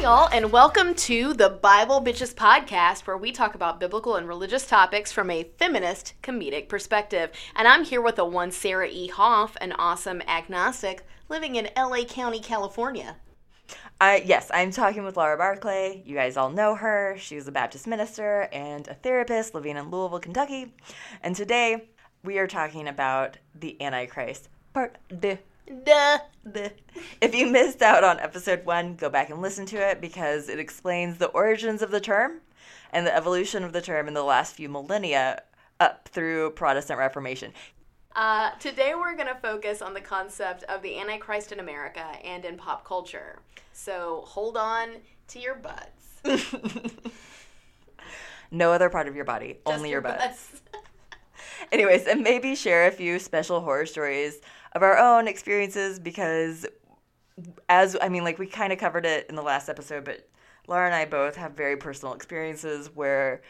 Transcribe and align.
y'all, 0.00 0.30
and 0.32 0.50
welcome 0.50 0.94
to 0.94 1.34
the 1.34 1.50
Bible 1.50 2.00
Bitches 2.00 2.32
podcast, 2.34 3.06
where 3.06 3.18
we 3.18 3.30
talk 3.30 3.54
about 3.54 3.78
biblical 3.78 4.16
and 4.16 4.26
religious 4.26 4.66
topics 4.66 5.12
from 5.12 5.30
a 5.30 5.50
feminist 5.58 6.14
comedic 6.22 6.70
perspective. 6.70 7.30
And 7.54 7.68
I'm 7.68 7.84
here 7.84 8.00
with 8.00 8.16
the 8.16 8.24
one 8.24 8.50
Sarah 8.50 8.88
E. 8.88 9.08
Hoff, 9.08 9.58
an 9.60 9.72
awesome 9.72 10.22
agnostic 10.22 11.04
living 11.28 11.56
in 11.56 11.68
LA 11.76 12.04
County, 12.04 12.40
California. 12.40 13.16
I 14.00 14.22
yes, 14.24 14.50
I'm 14.54 14.70
talking 14.70 15.04
with 15.04 15.18
Laura 15.18 15.36
Barclay. 15.36 16.02
You 16.06 16.14
guys 16.14 16.38
all 16.38 16.48
know 16.48 16.74
her. 16.76 17.16
She's 17.18 17.46
a 17.46 17.52
Baptist 17.52 17.86
minister 17.86 18.48
and 18.54 18.88
a 18.88 18.94
therapist 18.94 19.54
living 19.54 19.76
in 19.76 19.90
Louisville, 19.90 20.18
Kentucky. 20.18 20.72
And 21.22 21.36
today 21.36 21.90
we 22.24 22.38
are 22.38 22.46
talking 22.46 22.88
about 22.88 23.36
the 23.54 23.76
Antichrist, 23.82 24.48
part 24.72 24.96
deux. 25.14 25.36
Duh. 25.84 26.18
If 27.20 27.34
you 27.34 27.46
missed 27.46 27.82
out 27.82 28.02
on 28.02 28.18
episode 28.18 28.64
one, 28.64 28.96
go 28.96 29.08
back 29.08 29.30
and 29.30 29.40
listen 29.40 29.66
to 29.66 29.76
it 29.76 30.00
because 30.00 30.48
it 30.48 30.58
explains 30.58 31.18
the 31.18 31.26
origins 31.28 31.82
of 31.82 31.90
the 31.90 32.00
term 32.00 32.40
and 32.92 33.06
the 33.06 33.14
evolution 33.14 33.62
of 33.62 33.72
the 33.72 33.80
term 33.80 34.08
in 34.08 34.14
the 34.14 34.22
last 34.24 34.54
few 34.54 34.68
millennia 34.68 35.42
up 35.78 36.08
through 36.08 36.50
Protestant 36.52 36.98
Reformation. 36.98 37.52
Uh, 38.16 38.50
today 38.58 38.94
we're 38.96 39.14
going 39.14 39.28
to 39.28 39.40
focus 39.40 39.80
on 39.80 39.94
the 39.94 40.00
concept 40.00 40.64
of 40.64 40.82
the 40.82 40.98
Antichrist 40.98 41.52
in 41.52 41.60
America 41.60 42.04
and 42.24 42.44
in 42.44 42.56
pop 42.56 42.84
culture. 42.84 43.38
So 43.72 44.24
hold 44.26 44.56
on 44.56 44.96
to 45.28 45.38
your 45.38 45.54
butts. 45.54 46.20
no 48.50 48.72
other 48.72 48.90
part 48.90 49.06
of 49.06 49.14
your 49.14 49.24
body, 49.24 49.58
Just 49.64 49.76
only 49.78 49.90
your 49.90 50.00
butts. 50.00 50.18
butts. 50.18 50.62
Anyways, 51.72 52.06
and 52.06 52.22
maybe 52.22 52.56
share 52.56 52.88
a 52.88 52.90
few 52.90 53.18
special 53.20 53.60
horror 53.60 53.86
stories 53.86 54.40
of 54.72 54.82
our 54.82 54.96
own 54.96 55.26
experiences 55.28 55.98
because, 55.98 56.66
as 57.68 57.96
I 58.00 58.08
mean, 58.08 58.24
like 58.24 58.38
we 58.38 58.46
kind 58.46 58.72
of 58.72 58.78
covered 58.78 59.06
it 59.06 59.26
in 59.28 59.34
the 59.34 59.42
last 59.42 59.68
episode, 59.68 60.04
but 60.04 60.28
Laura 60.68 60.86
and 60.86 60.94
I 60.94 61.04
both 61.04 61.36
have 61.36 61.52
very 61.52 61.76
personal 61.76 62.14
experiences 62.14 62.90
where 62.94 63.42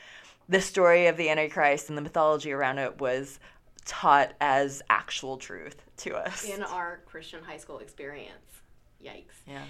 the 0.49 0.61
story 0.61 1.07
of 1.07 1.17
the 1.17 1.29
Antichrist 1.29 1.89
and 1.89 1.99
the 1.99 2.03
mythology 2.03 2.53
around 2.53 2.79
it 2.79 3.01
was 3.01 3.39
taught 3.85 4.33
as 4.41 4.83
actual 4.91 5.37
truth 5.37 5.83
to 5.99 6.17
us. 6.17 6.45
in 6.45 6.63
our 6.63 7.01
Christian 7.07 7.43
high 7.43 7.57
school 7.57 7.79
experience. 7.79 8.63
Yikes. 9.05 9.37
Yeah. 9.47 9.65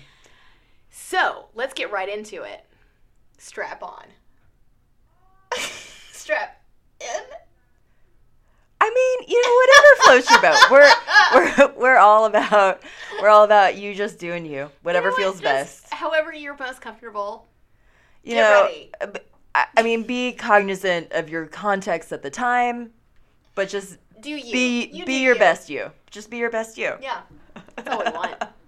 So 0.90 1.46
let's 1.54 1.74
get 1.74 1.90
right 1.92 2.08
into 2.08 2.42
it. 2.42 2.64
Strap 3.38 3.82
on. 3.82 4.06
Strap 6.12 6.62
in. 7.00 7.22
I 8.83 8.89
mean, 8.91 9.28
you 9.28 9.42
know, 9.42 9.55
whatever 9.61 10.03
floats 10.05 10.31
your 10.31 10.41
boat. 10.42 10.70
We're 10.70 11.75
we're 11.77 11.81
we're 11.81 11.98
all 11.98 12.25
about 12.25 12.83
we're 13.20 13.28
all 13.28 13.45
about 13.45 13.77
you 13.77 13.95
just 13.95 14.19
doing 14.19 14.47
you. 14.47 14.70
Whatever 14.83 15.09
You 15.11 15.11
know 15.12 15.17
feels 15.17 15.41
best. 15.41 15.92
However 15.92 16.33
you're 16.33 16.56
most 16.56 16.81
comfortable. 16.81 17.47
you 18.23 18.34
Get 18.34 18.42
know, 18.51 18.62
ready. 18.64 18.91
I 19.77 19.83
mean, 19.83 20.05
be 20.05 20.33
cognizant 20.33 21.12
of 21.12 21.28
your 21.28 21.47
context 21.47 22.12
at 22.12 22.23
the 22.23 22.31
time, 22.31 22.92
but 23.55 23.69
just 23.69 23.98
Do 24.20 24.31
you 24.31 24.53
be 24.53 24.86
You 24.86 25.05
be 25.05 25.23
your 25.23 25.34
you. 25.34 25.39
best 25.41 25.69
you. 25.69 25.91
Just 26.11 26.31
be 26.31 26.39
your 26.39 26.51
best 26.51 26.78
you. 26.78 26.95
Yeah. 27.03 27.20
That's 27.77 27.89
all 27.89 28.03
we 28.05 28.11
want. 28.12 28.36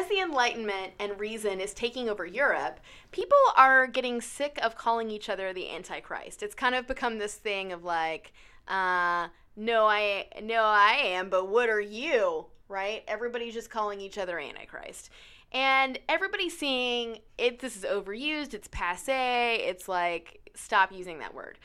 As 0.00 0.08
the 0.08 0.20
Enlightenment 0.20 0.94
and 0.98 1.20
reason 1.20 1.60
is 1.60 1.74
taking 1.74 2.08
over 2.08 2.24
Europe, 2.24 2.80
people 3.10 3.36
are 3.54 3.86
getting 3.86 4.22
sick 4.22 4.58
of 4.62 4.74
calling 4.74 5.10
each 5.10 5.28
other 5.28 5.52
the 5.52 5.70
Antichrist. 5.70 6.42
It's 6.42 6.54
kind 6.54 6.74
of 6.74 6.86
become 6.86 7.18
this 7.18 7.34
thing 7.34 7.70
of 7.70 7.84
like, 7.84 8.32
uh, 8.66 9.28
no, 9.56 9.84
I, 9.84 10.28
no, 10.42 10.62
I 10.62 11.00
am, 11.02 11.28
but 11.28 11.50
what 11.50 11.68
are 11.68 11.82
you? 11.82 12.46
Right? 12.66 13.04
Everybody's 13.06 13.52
just 13.52 13.68
calling 13.68 14.00
each 14.00 14.16
other 14.16 14.38
Antichrist. 14.38 15.10
And 15.52 15.98
everybody's 16.08 16.56
seeing 16.56 17.18
it, 17.36 17.58
this 17.58 17.76
is 17.76 17.84
overused, 17.84 18.54
it's 18.54 18.68
passe, 18.68 19.56
it's 19.66 19.86
like, 19.86 20.50
stop 20.54 20.92
using 20.92 21.18
that 21.18 21.34
word. 21.34 21.58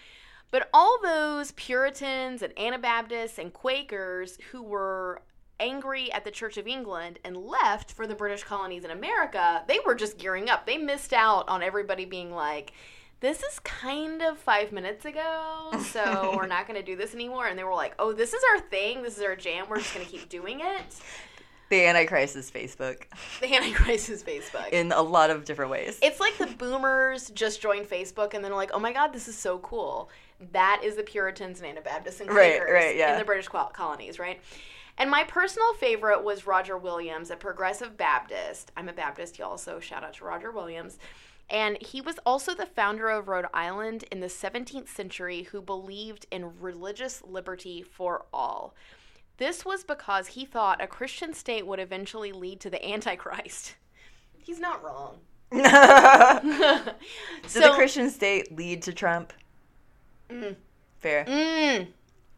But 0.51 0.67
all 0.73 0.99
those 1.01 1.53
Puritans 1.53 2.41
and 2.41 2.51
Anabaptists 2.59 3.39
and 3.39 3.53
Quakers 3.53 4.37
who 4.51 4.61
were 4.61 5.21
angry 5.59 6.11
at 6.11 6.23
the 6.23 6.31
Church 6.31 6.57
of 6.57 6.67
England 6.67 7.19
and 7.23 7.37
left 7.37 7.91
for 7.91 8.07
the 8.07 8.15
British 8.15 8.43
colonies 8.43 8.83
in 8.83 8.91
America, 8.91 9.63
they 9.67 9.79
were 9.85 9.95
just 9.95 10.17
gearing 10.17 10.49
up. 10.49 10.65
They 10.65 10.77
missed 10.77 11.13
out 11.13 11.47
on 11.47 11.63
everybody 11.63 12.05
being 12.05 12.31
like, 12.31 12.73
this 13.21 13.41
is 13.43 13.59
kind 13.59 14.21
of 14.21 14.37
five 14.37 14.71
minutes 14.71 15.05
ago, 15.05 15.71
so 15.81 16.33
we're 16.37 16.47
not 16.47 16.67
going 16.67 16.79
to 16.79 16.85
do 16.85 16.95
this 16.95 17.13
anymore. 17.13 17.47
And 17.47 17.57
they 17.57 17.63
were 17.63 17.73
like, 17.73 17.95
oh, 17.97 18.13
this 18.13 18.33
is 18.33 18.41
our 18.51 18.59
thing. 18.59 19.03
This 19.03 19.17
is 19.17 19.23
our 19.23 19.35
jam. 19.35 19.65
We're 19.69 19.79
just 19.79 19.93
going 19.93 20.05
to 20.05 20.11
keep 20.11 20.29
doing 20.29 20.59
it. 20.59 21.01
The 21.69 21.85
Antichrist 21.87 22.35
is 22.35 22.51
Facebook 22.51 23.05
The 23.41 23.55
Antichrist 23.55 24.09
is 24.09 24.23
Facebook. 24.23 24.69
in 24.69 24.91
a 24.91 25.01
lot 25.01 25.31
of 25.31 25.45
different 25.45 25.71
ways. 25.71 25.97
It's 26.01 26.19
like 26.19 26.37
the 26.37 26.45
boomers 26.45 27.31
just 27.31 27.61
joined 27.61 27.87
Facebook 27.87 28.33
and 28.33 28.43
then 28.43 28.51
are 28.51 28.55
like, 28.55 28.71
oh 28.73 28.79
my 28.79 28.93
God, 28.93 29.13
this 29.13 29.27
is 29.27 29.35
so 29.35 29.57
cool. 29.59 30.09
That 30.51 30.81
is 30.83 30.95
the 30.95 31.03
Puritans 31.03 31.59
and 31.59 31.67
Anabaptists 31.67 32.19
and 32.19 32.29
Quakers 32.29 32.69
right, 32.71 32.95
yeah. 32.95 33.13
in 33.13 33.19
the 33.19 33.25
British 33.25 33.47
colonies, 33.47 34.19
right? 34.19 34.39
And 34.97 35.11
my 35.11 35.23
personal 35.23 35.73
favorite 35.73 36.23
was 36.23 36.47
Roger 36.47 36.77
Williams, 36.77 37.29
a 37.29 37.35
progressive 37.35 37.97
Baptist. 37.97 38.71
I'm 38.77 38.87
a 38.87 38.93
Baptist, 38.93 39.37
y'all, 39.37 39.57
so 39.57 39.79
shout 39.79 40.03
out 40.03 40.13
to 40.15 40.25
Roger 40.25 40.51
Williams. 40.51 40.97
And 41.49 41.77
he 41.81 42.01
was 42.01 42.17
also 42.25 42.55
the 42.55 42.65
founder 42.65 43.09
of 43.09 43.27
Rhode 43.27 43.45
Island 43.53 44.05
in 44.11 44.19
the 44.19 44.27
17th 44.27 44.87
century 44.87 45.43
who 45.43 45.61
believed 45.61 46.25
in 46.31 46.59
religious 46.59 47.21
liberty 47.23 47.83
for 47.83 48.25
all. 48.33 48.73
This 49.37 49.65
was 49.65 49.83
because 49.83 50.27
he 50.27 50.45
thought 50.45 50.81
a 50.81 50.87
Christian 50.87 51.33
state 51.33 51.67
would 51.67 51.79
eventually 51.79 52.31
lead 52.31 52.61
to 52.61 52.69
the 52.69 52.83
Antichrist. 52.87 53.75
He's 54.37 54.59
not 54.59 54.81
wrong. 54.83 55.17
Did 55.51 55.61
so, 57.45 57.59
the 57.59 57.71
Christian 57.75 58.09
state 58.09 58.55
lead 58.55 58.81
to 58.83 58.93
Trump? 58.93 59.33
Fair. 60.99 61.25
Mm, 61.25 61.87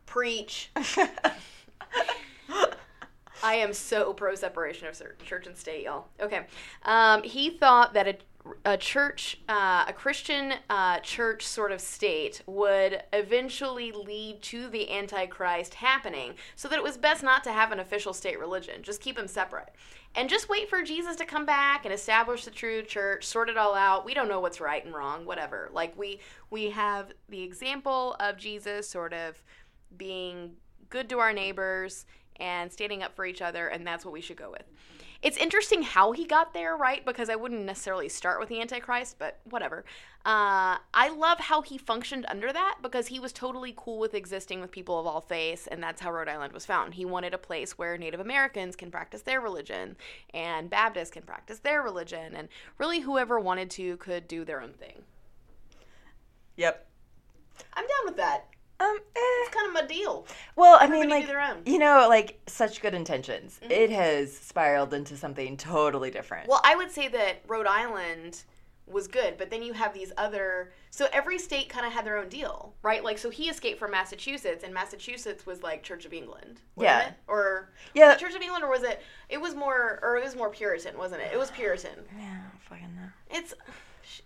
preach. 0.05 0.71
I 3.43 3.55
am 3.55 3.73
so 3.73 4.13
pro 4.13 4.35
separation 4.35 4.87
of 4.87 5.01
church 5.23 5.47
and 5.47 5.55
state, 5.55 5.83
y'all. 5.83 6.07
Okay. 6.19 6.45
Um, 6.83 7.23
he 7.23 7.49
thought 7.49 7.93
that 7.93 8.07
a, 8.07 8.17
a 8.65 8.77
church, 8.77 9.39
uh, 9.47 9.85
a 9.87 9.93
Christian 9.93 10.53
uh, 10.69 10.99
church 10.99 11.45
sort 11.45 11.71
of 11.71 11.81
state 11.81 12.41
would 12.45 13.03
eventually 13.13 13.91
lead 13.91 14.41
to 14.43 14.69
the 14.69 14.91
Antichrist 14.91 15.75
happening, 15.75 16.33
so 16.55 16.67
that 16.67 16.77
it 16.77 16.83
was 16.83 16.97
best 16.97 17.23
not 17.23 17.43
to 17.43 17.51
have 17.51 17.71
an 17.71 17.79
official 17.79 18.13
state 18.13 18.39
religion. 18.39 18.83
Just 18.83 19.01
keep 19.01 19.15
them 19.15 19.27
separate. 19.27 19.69
And 20.15 20.29
just 20.29 20.49
wait 20.49 20.67
for 20.67 20.81
Jesus 20.81 21.15
to 21.17 21.25
come 21.25 21.45
back 21.45 21.85
and 21.85 21.93
establish 21.93 22.45
the 22.45 22.51
true 22.51 22.81
church, 22.81 23.25
sort 23.25 23.49
it 23.49 23.57
all 23.57 23.75
out. 23.75 24.03
We 24.03 24.15
don't 24.15 24.27
know 24.27 24.39
what's 24.39 24.59
right 24.59 24.83
and 24.83 24.95
wrong, 24.95 25.25
whatever. 25.25 25.69
Like 25.71 25.95
we 25.97 26.19
we 26.49 26.71
have 26.71 27.11
the 27.29 27.43
example 27.43 28.15
of 28.19 28.37
Jesus 28.37 28.89
sort 28.89 29.13
of 29.13 29.43
being 29.95 30.53
good 30.89 31.09
to 31.09 31.19
our 31.19 31.33
neighbors 31.33 32.05
and 32.39 32.71
standing 32.71 33.03
up 33.03 33.15
for 33.15 33.25
each 33.25 33.41
other, 33.41 33.67
and 33.67 33.85
that's 33.85 34.05
what 34.05 34.13
we 34.13 34.21
should 34.21 34.37
go 34.37 34.51
with. 34.51 34.63
It's 35.21 35.37
interesting 35.37 35.81
how 35.81 36.11
he 36.11 36.25
got 36.25 36.53
there, 36.53 36.77
right? 36.77 37.03
Because 37.03 37.29
I 37.29 37.35
wouldn't 37.35 37.65
necessarily 37.65 38.07
start 38.07 38.39
with 38.39 38.49
the 38.49 38.61
Antichrist, 38.61 39.17
but 39.17 39.39
whatever. 39.49 39.83
Uh, 40.25 40.77
I 40.93 41.09
love 41.09 41.39
how 41.39 41.61
he 41.61 41.77
functioned 41.77 42.25
under 42.29 42.53
that 42.53 42.77
because 42.83 43.07
he 43.07 43.19
was 43.19 43.33
totally 43.33 43.73
cool 43.75 43.97
with 43.97 44.13
existing 44.13 44.61
with 44.61 44.71
people 44.71 44.99
of 44.99 45.07
all 45.07 45.21
faiths, 45.21 45.65
and 45.65 45.81
that's 45.81 46.01
how 46.01 46.11
Rhode 46.11 46.29
Island 46.29 46.53
was 46.53 46.65
found. 46.65 46.93
He 46.93 47.05
wanted 47.05 47.33
a 47.33 47.39
place 47.39 47.77
where 47.77 47.97
Native 47.97 48.19
Americans 48.19 48.75
can 48.75 48.91
practice 48.91 49.21
their 49.23 49.41
religion, 49.41 49.95
and 50.33 50.69
Baptists 50.69 51.11
can 51.11 51.23
practice 51.23 51.59
their 51.59 51.81
religion, 51.81 52.35
and 52.35 52.47
really 52.77 52.99
whoever 52.99 53.39
wanted 53.39 53.71
to 53.71 53.97
could 53.97 54.27
do 54.27 54.45
their 54.45 54.61
own 54.61 54.73
thing. 54.73 55.01
Yep. 56.57 56.85
I'm 57.73 57.85
down 57.85 58.05
with 58.05 58.17
that. 58.17 58.45
Um, 58.79 58.95
eh. 59.15 59.19
It's 59.19 59.53
kind 59.55 59.67
of 59.67 59.73
my 59.73 59.85
deal. 59.85 60.27
Well, 60.55 60.77
I 60.79 60.83
Everybody 60.85 61.07
mean, 61.25 61.27
like 61.27 61.67
you 61.67 61.79
know, 61.79 62.05
like 62.09 62.39
such 62.47 62.81
good 62.81 62.93
intentions. 62.93 63.59
Mm-hmm. 63.63 63.71
It 63.71 63.89
has 63.89 64.35
spiraled 64.37 64.93
into 64.93 65.17
something 65.17 65.57
totally 65.57 66.11
different. 66.11 66.47
Well, 66.47 66.61
I 66.63 66.75
would 66.75 66.91
say 66.91 67.07
that 67.07 67.41
Rhode 67.47 67.65
Island 67.67 68.43
was 68.85 69.07
good, 69.07 69.37
but 69.37 69.49
then 69.49 69.63
you 69.63 69.73
have 69.73 69.93
these 69.93 70.11
other. 70.17 70.71
So 70.91 71.07
every 71.11 71.37
state 71.39 71.69
kind 71.69 71.85
of 71.85 71.91
had 71.91 72.05
their 72.05 72.17
own 72.17 72.29
deal, 72.29 72.73
right? 72.83 73.03
Like, 73.03 73.17
so 73.17 73.29
he 73.29 73.49
escaped 73.49 73.79
from 73.79 73.91
Massachusetts, 73.91 74.63
and 74.63 74.73
Massachusetts 74.73 75.45
was 75.45 75.61
like 75.63 75.83
Church 75.83 76.05
of 76.05 76.13
England, 76.13 76.61
wasn't 76.75 76.95
Yeah. 76.97 77.07
it? 77.09 77.13
Or 77.27 77.69
Yeah. 77.93 78.07
was 78.07 78.15
it 78.15 78.19
Church 78.19 78.35
of 78.35 78.41
England, 78.41 78.63
or 78.63 78.69
was 78.69 78.83
it? 78.83 79.01
It 79.29 79.41
was 79.41 79.55
more, 79.55 79.99
or 80.03 80.17
it 80.17 80.23
was 80.23 80.35
more 80.35 80.49
Puritan, 80.49 80.97
wasn't 80.97 81.21
it? 81.21 81.31
It 81.33 81.37
was 81.37 81.51
Puritan. 81.51 82.05
yeah, 82.17 82.37
I 82.55 82.69
fucking 82.69 82.95
know. 82.95 83.09
It's. 83.37 83.53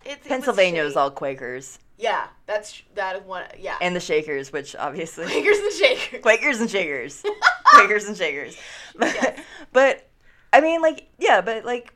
It's, 0.06 0.24
it 0.25 0.30
Pennsylvania 0.30 0.83
was 0.83 0.95
all 0.95 1.09
Quakers 1.09 1.80
Yeah, 2.01 2.27
that's 2.48 2.81
that 2.95 3.15
is 3.15 3.21
one. 3.24 3.45
Yeah, 3.59 3.77
and 3.80 3.95
the 3.95 4.00
Shakers, 4.00 4.51
which 4.51 4.75
obviously 4.75 5.25
Quakers 5.27 5.59
and 5.59 5.74
Shakers. 5.74 6.21
Quakers 6.21 6.59
and 6.59 6.69
Shakers, 6.69 7.24
Quakers 7.65 8.06
and 8.06 8.18
Shakers. 8.18 8.57
But, 8.98 9.13
Yes. 9.13 9.39
but 9.71 10.09
I 10.51 10.62
mean, 10.62 10.81
like 10.81 11.09
yeah, 11.19 11.42
but 11.42 11.63
like 11.63 11.94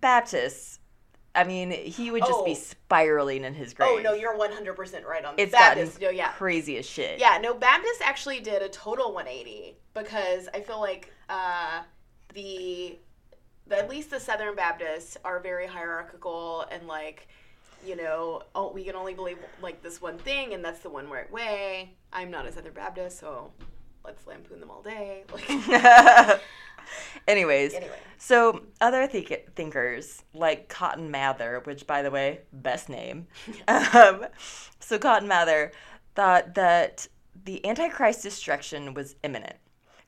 Baptists. 0.00 0.78
I 1.34 1.44
mean, 1.44 1.70
he 1.70 2.10
would 2.10 2.24
just 2.24 2.44
be 2.46 2.52
Oh. 2.52 2.54
spiraling 2.54 3.44
in 3.44 3.52
his 3.52 3.74
grave. 3.74 3.90
Oh 3.92 4.00
no, 4.02 4.12
you're 4.14 4.36
100 4.36 4.74
percent 4.74 5.04
right 5.06 5.22
on 5.24 5.34
it's 5.36 5.52
Baptist. 5.52 6.00
No, 6.00 6.08
yeah, 6.08 6.32
crazy 6.32 6.78
as 6.78 6.86
shit. 6.86 7.18
Yeah, 7.18 7.38
no, 7.42 7.52
Baptist 7.52 8.00
actually 8.02 8.40
did 8.40 8.62
a 8.62 8.68
total 8.70 9.12
180 9.12 9.76
because 9.92 10.48
I 10.54 10.60
feel 10.60 10.80
like 10.80 11.12
uh, 11.28 11.82
the 12.34 12.98
the, 13.66 13.76
at 13.78 13.90
least 13.90 14.10
the 14.10 14.20
Southern 14.20 14.54
Baptists 14.54 15.16
are 15.24 15.40
very 15.40 15.66
hierarchical 15.66 16.64
and 16.70 16.86
like, 16.86 17.26
you 17.86 17.96
know, 17.96 18.42
oh, 18.54 18.72
we 18.72 18.84
can 18.84 18.94
only 18.96 19.14
believe 19.14 19.38
like 19.62 19.82
this 19.82 20.00
one 20.02 20.18
thing 20.18 20.52
and 20.54 20.64
that's 20.64 20.80
the 20.80 20.90
one 20.90 21.08
right 21.08 21.30
way. 21.30 21.94
I'm 22.12 22.30
not 22.30 22.46
a 22.46 22.52
Southern 22.52 22.72
Baptist, 22.72 23.18
so 23.18 23.52
let's 24.04 24.26
lampoon 24.26 24.60
them 24.60 24.70
all 24.70 24.82
day. 24.82 25.24
Like, 25.32 26.40
Anyways, 27.26 27.74
Anyway. 27.74 27.98
so 28.18 28.62
other 28.80 29.06
think- 29.08 29.54
thinkers 29.56 30.22
like 30.32 30.68
Cotton 30.68 31.10
Mather, 31.10 31.60
which 31.64 31.86
by 31.86 32.02
the 32.02 32.10
way, 32.12 32.42
best 32.52 32.88
name. 32.88 33.26
um, 33.68 34.26
so 34.78 34.98
Cotton 34.98 35.26
Mather 35.26 35.72
thought 36.14 36.54
that 36.54 37.08
the 37.44 37.64
Antichrist 37.66 38.22
destruction 38.22 38.94
was 38.94 39.16
imminent. 39.24 39.56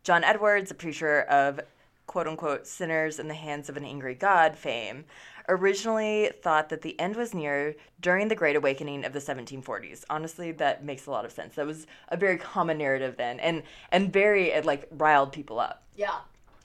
John 0.04 0.22
Edwards, 0.22 0.70
a 0.70 0.74
preacher 0.74 1.22
of 1.22 1.60
quote 2.06 2.28
unquote 2.28 2.66
sinners 2.66 3.18
in 3.18 3.26
the 3.28 3.34
hands 3.34 3.68
of 3.68 3.76
an 3.76 3.84
angry 3.84 4.14
God 4.14 4.56
fame, 4.56 5.04
originally 5.48 6.30
thought 6.42 6.68
that 6.68 6.82
the 6.82 6.98
end 7.00 7.16
was 7.16 7.34
near 7.34 7.74
during 8.00 8.28
the 8.28 8.34
Great 8.34 8.56
Awakening 8.56 9.04
of 9.04 9.12
the 9.12 9.18
1740s. 9.18 10.04
Honestly, 10.10 10.52
that 10.52 10.84
makes 10.84 11.06
a 11.06 11.10
lot 11.10 11.24
of 11.24 11.32
sense. 11.32 11.54
That 11.54 11.66
was 11.66 11.86
a 12.08 12.16
very 12.16 12.36
common 12.38 12.78
narrative 12.78 13.16
then, 13.16 13.40
and 13.40 13.62
and 13.90 14.12
very 14.12 14.50
it 14.50 14.64
like 14.64 14.86
riled 14.90 15.32
people 15.32 15.58
up. 15.58 15.82
yeah. 15.96 16.16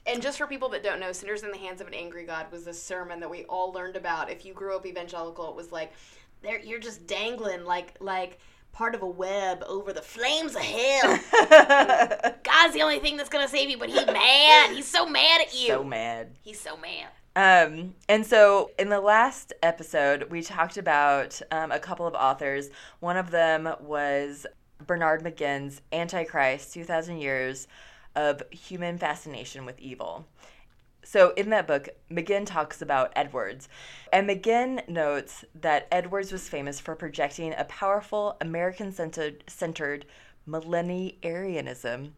And 0.06 0.20
just 0.20 0.36
for 0.36 0.46
people 0.46 0.68
that 0.68 0.82
don't 0.82 1.00
know, 1.00 1.12
Sinners 1.12 1.44
in 1.44 1.50
the 1.50 1.56
Hands 1.56 1.80
of 1.80 1.86
an 1.86 1.94
Angry 1.94 2.24
God 2.26 2.52
was 2.52 2.66
a 2.66 2.74
sermon 2.74 3.20
that 3.20 3.30
we 3.30 3.44
all 3.44 3.72
learned 3.72 3.96
about. 3.96 4.30
If 4.30 4.44
you 4.44 4.52
grew 4.52 4.76
up 4.76 4.84
evangelical, 4.84 5.48
it 5.48 5.56
was 5.56 5.72
like, 5.72 5.94
there 6.42 6.60
you're 6.60 6.78
just 6.78 7.06
dangling 7.06 7.64
like 7.64 7.94
like 8.00 8.38
part 8.72 8.94
of 8.94 9.00
a 9.00 9.06
web 9.06 9.64
over 9.66 9.94
the 9.94 10.02
flames 10.02 10.54
of 10.54 10.60
hell. 10.60 11.18
God's 12.42 12.74
the 12.74 12.82
only 12.82 12.98
thing 12.98 13.16
that's 13.16 13.30
gonna 13.30 13.48
save 13.48 13.70
you, 13.70 13.78
but 13.78 13.88
he's 13.88 14.04
mad. 14.06 14.72
He's 14.72 14.86
so 14.86 15.06
mad 15.06 15.40
at 15.40 15.54
you. 15.58 15.68
so 15.68 15.82
mad. 15.84 16.32
He's 16.42 16.60
so 16.60 16.76
mad. 16.76 17.06
Um, 17.36 17.94
and 18.08 18.24
so 18.24 18.70
in 18.78 18.88
the 18.90 19.00
last 19.00 19.52
episode, 19.62 20.30
we 20.30 20.42
talked 20.42 20.76
about 20.76 21.40
um, 21.50 21.72
a 21.72 21.80
couple 21.80 22.06
of 22.06 22.14
authors. 22.14 22.70
One 23.00 23.16
of 23.16 23.30
them 23.30 23.74
was 23.80 24.46
Bernard 24.86 25.24
McGinn's 25.24 25.80
Antichrist 25.92 26.72
2,000 26.74 27.18
Years 27.18 27.66
of 28.14 28.42
Human 28.50 28.98
Fascination 28.98 29.64
with 29.64 29.80
Evil. 29.80 30.26
So 31.02 31.32
in 31.34 31.50
that 31.50 31.66
book, 31.66 31.88
McGinn 32.10 32.46
talks 32.46 32.80
about 32.80 33.12
Edwards. 33.16 33.68
And 34.12 34.28
McGinn 34.28 34.88
notes 34.88 35.44
that 35.54 35.88
Edwards 35.90 36.32
was 36.32 36.48
famous 36.48 36.80
for 36.80 36.94
projecting 36.94 37.52
a 37.56 37.64
powerful 37.64 38.36
American 38.40 38.92
centered, 38.92 40.06
millenarianism 40.46 42.12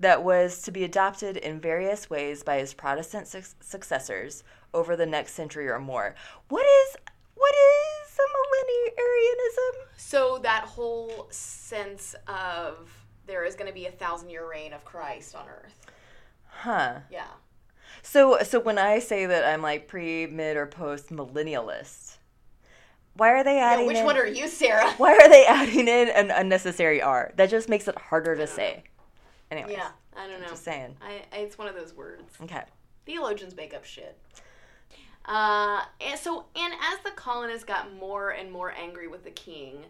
that 0.00 0.24
was 0.24 0.62
to 0.62 0.70
be 0.72 0.82
adopted 0.82 1.36
in 1.36 1.60
various 1.60 2.10
ways 2.10 2.42
by 2.42 2.58
his 2.58 2.74
Protestant 2.74 3.28
suc 3.28 3.44
successors 3.60 4.42
over 4.74 4.96
the 4.96 5.06
next 5.06 5.34
century 5.34 5.68
or 5.68 5.78
more. 5.78 6.14
What 6.48 6.66
is 6.66 6.96
what 7.34 7.54
is 7.54 8.18
a 8.18 8.26
millenarianism? 8.98 9.86
So 9.96 10.38
that 10.42 10.64
whole 10.64 11.28
sense 11.30 12.14
of 12.26 12.90
there 13.26 13.44
is 13.44 13.54
gonna 13.54 13.72
be 13.72 13.86
a 13.86 13.92
thousand 13.92 14.30
year 14.30 14.48
reign 14.48 14.72
of 14.72 14.84
Christ 14.84 15.36
on 15.36 15.46
earth. 15.48 15.74
Huh. 16.48 17.00
Yeah. 17.10 17.28
So 18.02 18.38
so 18.42 18.58
when 18.58 18.78
I 18.78 18.98
say 18.98 19.26
that 19.26 19.44
I'm 19.44 19.62
like 19.62 19.86
pre, 19.86 20.26
mid, 20.26 20.56
or 20.56 20.66
post 20.66 21.10
millennialist, 21.10 22.16
why 23.14 23.30
are 23.30 23.44
they 23.44 23.56
Yeah, 23.56 23.72
adding 23.72 23.86
which 23.86 23.98
in, 23.98 24.06
one 24.06 24.16
are 24.16 24.26
you, 24.26 24.48
Sarah? 24.48 24.90
why 24.96 25.12
are 25.12 25.28
they 25.28 25.44
adding 25.44 25.88
in 25.88 26.08
an 26.08 26.30
unnecessary 26.30 27.02
R? 27.02 27.32
That 27.36 27.50
just 27.50 27.68
makes 27.68 27.86
it 27.86 27.98
harder 27.98 28.34
to 28.36 28.46
say. 28.46 28.84
Anyways, 29.50 29.72
Yeah, 29.72 29.88
I 30.16 30.26
don't 30.28 30.40
know. 30.40 30.48
just 30.48 30.64
saying. 30.64 30.96
I, 31.02 31.22
I, 31.32 31.38
it's 31.40 31.58
one 31.58 31.68
of 31.68 31.74
those 31.74 31.94
words. 31.94 32.34
Okay. 32.42 32.62
Theologians 33.06 33.56
make 33.56 33.74
up 33.74 33.84
shit. 33.84 34.16
Uh, 35.24 35.82
and 36.00 36.18
so, 36.18 36.46
and 36.56 36.72
as 36.74 36.98
the 37.04 37.10
colonists 37.10 37.64
got 37.64 37.92
more 37.94 38.30
and 38.30 38.50
more 38.50 38.72
angry 38.72 39.06
with 39.08 39.24
the 39.24 39.30
king, 39.30 39.84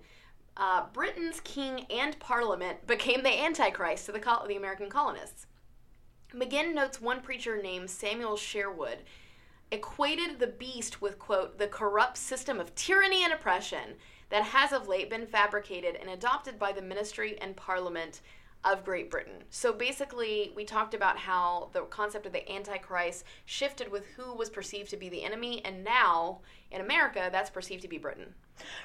uh, 0.57 0.85
Britain's 0.93 1.41
king 1.41 1.87
and 1.91 2.19
parliament 2.19 2.87
became 2.87 3.23
the 3.23 3.43
antichrist 3.43 4.07
to 4.07 4.13
the, 4.13 4.19
col- 4.19 4.47
the 4.47 4.57
American 4.57 4.89
colonists. 4.89 5.47
McGinn 6.35 6.75
notes 6.75 7.01
one 7.01 7.21
preacher 7.21 7.61
named 7.61 7.91
Samuel 7.91 8.37
Sherwood 8.37 8.99
equated 9.73 10.39
the 10.39 10.47
beast 10.49 11.01
with, 11.01 11.19
quote, 11.19 11.59
the 11.59 11.67
corrupt 11.69 12.17
system 12.17 12.59
of 12.59 12.75
tyranny 12.75 13.23
and 13.23 13.33
oppression 13.33 13.95
that 14.31 14.43
has 14.45 14.73
of 14.73 14.89
late 14.89 15.11
been 15.11 15.27
fabricated 15.27 15.97
and 15.97 16.11
adopted 16.11 16.59
by 16.59 16.73
the 16.73 16.83
ministry 16.83 17.39
and 17.41 17.57
parliament 17.57 18.21
of 18.65 18.85
Great 18.85 19.11
Britain. 19.11 19.45
So 19.49 19.73
basically, 19.73 20.53
we 20.55 20.65
talked 20.65 20.95
about 20.95 21.17
how 21.17 21.71
the 21.73 21.83
concept 21.83 22.27
of 22.27 22.33
the 22.33 22.51
Antichrist 22.51 23.25
shifted 23.47 23.91
with 23.91 24.05
who 24.17 24.35
was 24.35 24.51
perceived 24.51 24.91
to 24.91 24.97
be 24.97 25.09
the 25.09 25.25
enemy, 25.25 25.65
and 25.65 25.83
now 25.83 26.41
in 26.71 26.81
America, 26.81 27.29
that's 27.33 27.51
perceived 27.51 27.83
to 27.83 27.89
be 27.89 27.99
Britain. 27.99 28.35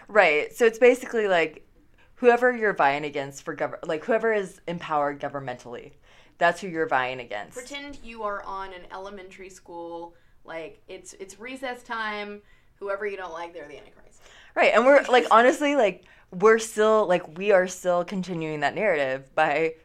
Right. 0.07 0.55
So 0.55 0.65
it's 0.65 0.79
basically 0.79 1.27
like 1.27 1.67
whoever 2.15 2.55
you're 2.55 2.73
vying 2.73 3.03
against 3.03 3.43
for 3.43 3.55
gov- 3.55 3.85
like 3.85 4.05
whoever 4.05 4.33
is 4.33 4.61
empowered 4.67 5.19
governmentally. 5.19 5.91
That's 6.37 6.61
who 6.61 6.67
you're 6.67 6.87
vying 6.87 7.19
against. 7.19 7.55
Pretend 7.55 7.99
you 8.03 8.23
are 8.23 8.43
on 8.43 8.73
an 8.73 8.81
elementary 8.91 9.49
school, 9.49 10.15
like 10.43 10.81
it's 10.87 11.13
it's 11.13 11.39
recess 11.39 11.83
time. 11.83 12.41
Whoever 12.79 13.07
you 13.07 13.17
don't 13.17 13.33
like, 13.33 13.53
they're 13.53 13.67
the 13.67 13.77
Antichrist. 13.77 14.21
Right. 14.53 14.71
And 14.73 14.85
we're 14.85 15.03
like 15.03 15.25
honestly 15.31 15.75
like 15.75 16.05
we're 16.31 16.59
still 16.59 17.07
like 17.07 17.37
we 17.37 17.51
are 17.51 17.67
still 17.67 18.03
continuing 18.03 18.59
that 18.61 18.75
narrative 18.75 19.33
by 19.35 19.75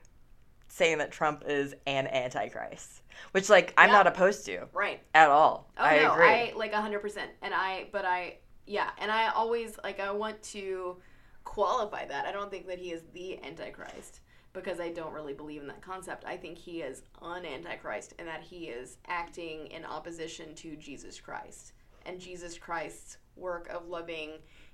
saying 0.69 0.99
that 0.99 1.11
Trump 1.13 1.45
is 1.47 1.75
an 1.87 2.07
antichrist, 2.07 3.03
which 3.33 3.49
like 3.49 3.75
I'm 3.77 3.89
Yeah. 3.91 3.97
not 3.97 4.07
opposed 4.07 4.47
to 4.47 4.67
Right. 4.73 5.01
at 5.15 5.29
all. 5.31 5.71
Oh 5.77 5.83
I 5.85 5.97
no, 5.99 6.13
agree. 6.13 6.27
I 6.27 6.53
like 6.57 6.73
hundred 6.73 7.01
percent. 7.01 7.31
And 7.43 7.53
I, 7.55 7.87
but 7.93 8.05
I, 8.05 8.39
yeah, 8.67 8.91
and 8.99 9.11
I 9.11 9.29
always 9.29 9.79
like 9.83 10.01
I 10.01 10.11
want 10.13 10.41
to 10.45 10.97
qualify 11.45 12.07
that. 12.07 12.27
I 12.27 12.33
don't 12.33 12.51
think 12.51 12.67
that 12.69 12.79
he 12.79 12.93
is 12.93 13.03
the 13.13 13.43
Antichrist 13.45 14.21
because 14.53 14.81
I 14.81 14.91
don't 14.91 15.13
really 15.13 15.33
believe 15.33 15.61
in 15.63 15.69
that 15.69 15.81
concept. 15.83 16.25
I 16.25 16.37
think 16.37 16.59
he 16.59 16.83
is 16.83 17.03
an 17.23 17.45
Antichrist 17.45 18.15
and 18.19 18.27
that 18.27 18.43
he 18.43 18.67
is 18.67 18.99
acting 19.07 19.67
in 19.69 19.85
opposition 19.85 20.55
to 20.57 20.77
Jesus 20.77 21.21
Christ 21.21 21.73
and 22.07 22.21
Jesus 22.21 22.59
Christ's 22.59 23.19
work 23.37 23.69
of 23.69 23.89
loving 23.89 24.33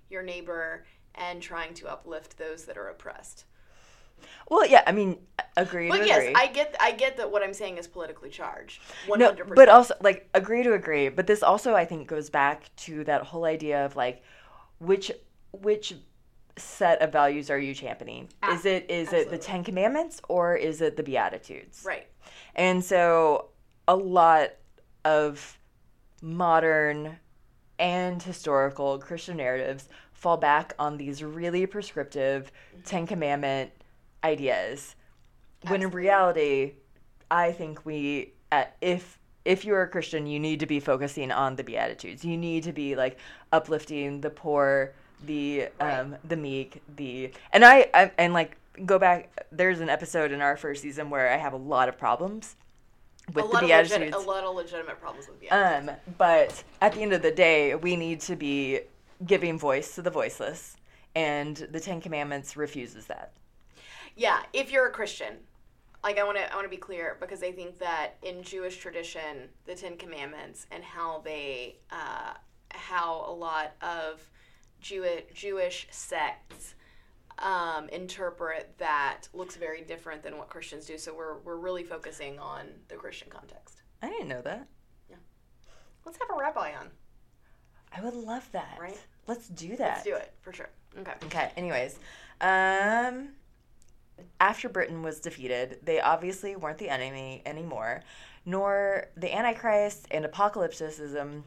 your 0.08 0.22
neighbor 0.22 0.84
and 1.16 1.42
trying 1.42 1.74
to 1.74 1.88
uplift 1.88 2.38
those 2.38 2.64
that 2.64 2.76
are 2.76 2.88
oppressed. 2.88 3.44
Well, 4.48 4.66
yeah, 4.66 4.82
I 4.86 4.92
mean, 4.92 5.18
agree 5.56 5.88
But 5.88 5.98
to 5.98 6.06
yes, 6.06 6.22
agree. 6.22 6.34
I 6.34 6.46
get 6.46 6.76
I 6.80 6.92
get 6.92 7.16
that 7.18 7.30
what 7.30 7.42
I'm 7.42 7.52
saying 7.54 7.76
is 7.78 7.86
politically 7.86 8.30
charged. 8.30 8.80
No, 9.08 9.26
hundred 9.26 9.44
percent. 9.44 9.56
but 9.56 9.68
also 9.68 9.94
like 10.00 10.28
agree 10.34 10.62
to 10.62 10.72
agree. 10.72 11.08
But 11.08 11.26
this 11.26 11.42
also 11.42 11.74
I 11.74 11.84
think 11.84 12.08
goes 12.08 12.30
back 12.30 12.74
to 12.76 13.04
that 13.04 13.22
whole 13.22 13.44
idea 13.44 13.84
of 13.84 13.96
like 13.96 14.22
which 14.78 15.10
which 15.52 15.94
set 16.56 17.02
of 17.02 17.12
values 17.12 17.50
are 17.50 17.58
you 17.58 17.74
championing? 17.74 18.28
Ah, 18.42 18.54
is 18.54 18.64
it 18.64 18.90
is 18.90 19.12
it 19.12 19.30
the. 19.30 19.38
Ten 19.38 19.62
Commandments 19.62 20.20
or 20.28 20.56
is 20.56 20.80
it 20.80 20.96
the 20.96 21.02
Beatitudes? 21.02 21.84
Right. 21.86 22.06
And 22.54 22.82
so 22.82 23.50
a 23.86 23.94
lot 23.94 24.52
of 25.04 25.58
modern 26.22 27.18
and 27.78 28.22
historical 28.22 28.98
Christian 28.98 29.36
narratives 29.36 29.88
fall 30.16 30.36
back 30.36 30.72
on 30.78 30.96
these 30.96 31.22
really 31.22 31.66
prescriptive 31.66 32.50
Ten 32.84 33.06
Commandment 33.06 33.70
ideas. 34.24 34.96
When 35.68 35.82
in 35.82 35.90
reality, 35.90 36.72
I 37.30 37.52
think 37.52 37.84
we, 37.84 38.32
uh, 38.50 38.64
if 38.80 39.18
if 39.44 39.64
you're 39.64 39.82
a 39.82 39.88
Christian, 39.88 40.26
you 40.26 40.40
need 40.40 40.60
to 40.60 40.66
be 40.66 40.80
focusing 40.80 41.30
on 41.30 41.56
the 41.56 41.62
Beatitudes. 41.62 42.24
You 42.24 42.36
need 42.36 42.64
to 42.64 42.72
be 42.72 42.96
like 42.96 43.18
uplifting 43.52 44.20
the 44.20 44.30
poor, 44.30 44.94
the 45.24 45.68
um, 45.80 46.16
the 46.24 46.36
meek, 46.36 46.82
the 46.96 47.30
and 47.52 47.64
I, 47.64 47.88
I 47.94 48.10
and 48.18 48.32
like 48.32 48.56
go 48.84 48.98
back. 48.98 49.46
There's 49.52 49.80
an 49.80 49.88
episode 49.88 50.32
in 50.32 50.40
our 50.40 50.56
first 50.56 50.82
season 50.82 51.10
where 51.10 51.30
I 51.30 51.36
have 51.36 51.52
a 51.52 51.58
lot 51.58 51.88
of 51.88 51.98
problems 51.98 52.56
with 53.34 53.44
a 53.44 53.48
the 53.48 53.58
Beatitudes. 53.58 53.92
legit, 53.92 54.14
a 54.14 54.18
lot 54.18 54.44
of 54.44 54.56
legitimate 54.56 55.00
problems 55.00 55.28
with 55.28 55.40
Beatitudes. 55.40 55.90
Um, 55.90 56.14
but 56.16 56.64
at 56.80 56.94
the 56.94 57.02
end 57.02 57.12
of 57.12 57.22
the 57.22 57.32
day, 57.32 57.74
we 57.74 57.96
need 57.96 58.20
to 58.22 58.36
be 58.36 58.80
giving 59.24 59.58
voice 59.58 59.94
to 59.94 60.02
the 60.02 60.10
voiceless, 60.10 60.76
and 61.14 61.56
the 61.56 61.80
Ten 61.80 62.00
Commandments 62.00 62.56
refuses 62.56 63.06
that. 63.06 63.32
Yeah, 64.16 64.40
if 64.52 64.70
you're 64.70 64.86
a 64.86 64.92
Christian, 64.92 65.34
like 66.02 66.18
I 66.18 66.24
want 66.24 66.38
to, 66.38 66.52
I 66.52 66.54
want 66.54 66.64
to 66.66 66.70
be 66.70 66.76
clear 66.76 67.16
because 67.20 67.42
I 67.42 67.52
think 67.52 67.78
that 67.78 68.14
in 68.22 68.42
Jewish 68.42 68.78
tradition, 68.78 69.48
the 69.64 69.74
Ten 69.74 69.96
Commandments 69.96 70.66
and 70.70 70.84
how 70.84 71.20
they, 71.24 71.76
uh, 71.90 72.34
how 72.70 73.24
a 73.26 73.32
lot 73.32 73.74
of 73.82 74.20
Jewish 74.80 75.24
Jewish 75.34 75.86
sects 75.90 76.74
um, 77.38 77.88
interpret 77.90 78.74
that 78.78 79.28
looks 79.32 79.56
very 79.56 79.82
different 79.82 80.22
than 80.22 80.38
what 80.38 80.48
Christians 80.48 80.86
do. 80.86 80.96
So 80.98 81.14
we're 81.14 81.38
we're 81.38 81.56
really 81.56 81.82
focusing 81.82 82.38
on 82.38 82.66
the 82.88 82.96
Christian 82.96 83.28
context. 83.28 83.82
I 84.02 84.08
didn't 84.08 84.28
know 84.28 84.42
that. 84.42 84.66
Yeah, 85.10 85.16
let's 86.04 86.18
have 86.18 86.28
a 86.34 86.38
rabbi 86.38 86.72
on. 86.78 86.90
I 87.96 88.00
would 88.02 88.14
love 88.14 88.48
that. 88.52 88.76
Right? 88.80 88.98
Let's 89.26 89.48
do 89.48 89.76
that. 89.76 89.78
Let's 89.78 90.04
do 90.04 90.14
it 90.16 90.32
for 90.42 90.52
sure. 90.52 90.68
Okay. 90.98 91.12
Okay. 91.24 91.50
Anyways, 91.56 91.98
um, 92.40 93.30
After 94.40 94.68
Britain 94.68 95.02
was 95.02 95.20
defeated, 95.20 95.78
they 95.82 96.00
obviously 96.00 96.56
weren't 96.56 96.78
the 96.78 96.88
enemy 96.88 97.42
anymore, 97.46 98.02
nor 98.44 99.06
the 99.16 99.34
Antichrist 99.34 100.06
and 100.10 100.24
apocalypticism 100.24 101.42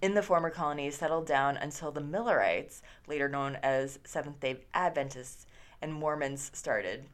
in 0.00 0.14
the 0.14 0.22
former 0.22 0.50
colonies 0.50 0.96
settled 0.96 1.26
down 1.26 1.56
until 1.56 1.92
the 1.92 2.00
Millerites, 2.00 2.82
later 3.06 3.28
known 3.28 3.56
as 3.62 3.98
Seventh 4.04 4.40
day 4.40 4.58
Adventists, 4.74 5.46
and 5.80 5.92
Mormons 5.92 6.50
started. 6.54 7.06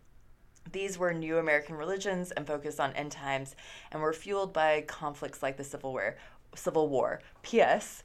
These 0.70 0.98
were 0.98 1.12
new 1.14 1.38
American 1.38 1.76
religions 1.76 2.30
and 2.30 2.46
focused 2.46 2.80
on 2.80 2.92
end 2.92 3.12
times 3.12 3.56
and 3.90 4.02
were 4.02 4.12
fueled 4.12 4.52
by 4.52 4.82
conflicts 4.82 5.42
like 5.42 5.56
the 5.56 5.64
Civil 5.64 5.92
War. 5.92 6.16
Civil 6.54 6.88
War. 6.88 7.20
P.S. 7.42 8.02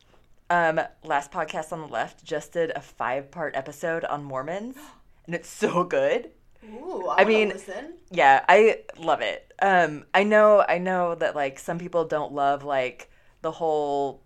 Um, 0.53 0.79
last 1.03 1.31
podcast 1.31 1.73
on 1.73 1.81
the 1.81 1.87
left 1.87 2.23
just 2.23 2.51
did 2.53 2.69
a 2.75 2.79
five 2.79 3.31
part 3.31 3.55
episode 3.55 4.03
on 4.05 4.23
Mormons, 4.23 4.77
and 5.25 5.33
it's 5.33 5.49
so 5.49 5.83
good. 5.83 6.29
Ooh, 6.63 7.07
I 7.07 7.21
I, 7.21 7.25
mean- 7.25 7.49
listen. 7.49 7.93
Yeah, 8.11 8.45
I 8.47 8.81
love 8.99 9.21
it. 9.21 9.51
Um, 9.59 10.05
I 10.13 10.23
know, 10.23 10.63
I 10.67 10.77
know 10.77 11.15
that 11.15 11.35
like 11.35 11.57
some 11.57 11.79
people 11.79 12.05
don't 12.05 12.33
love 12.33 12.63
like 12.63 13.09
the 13.41 13.49
whole 13.51 14.21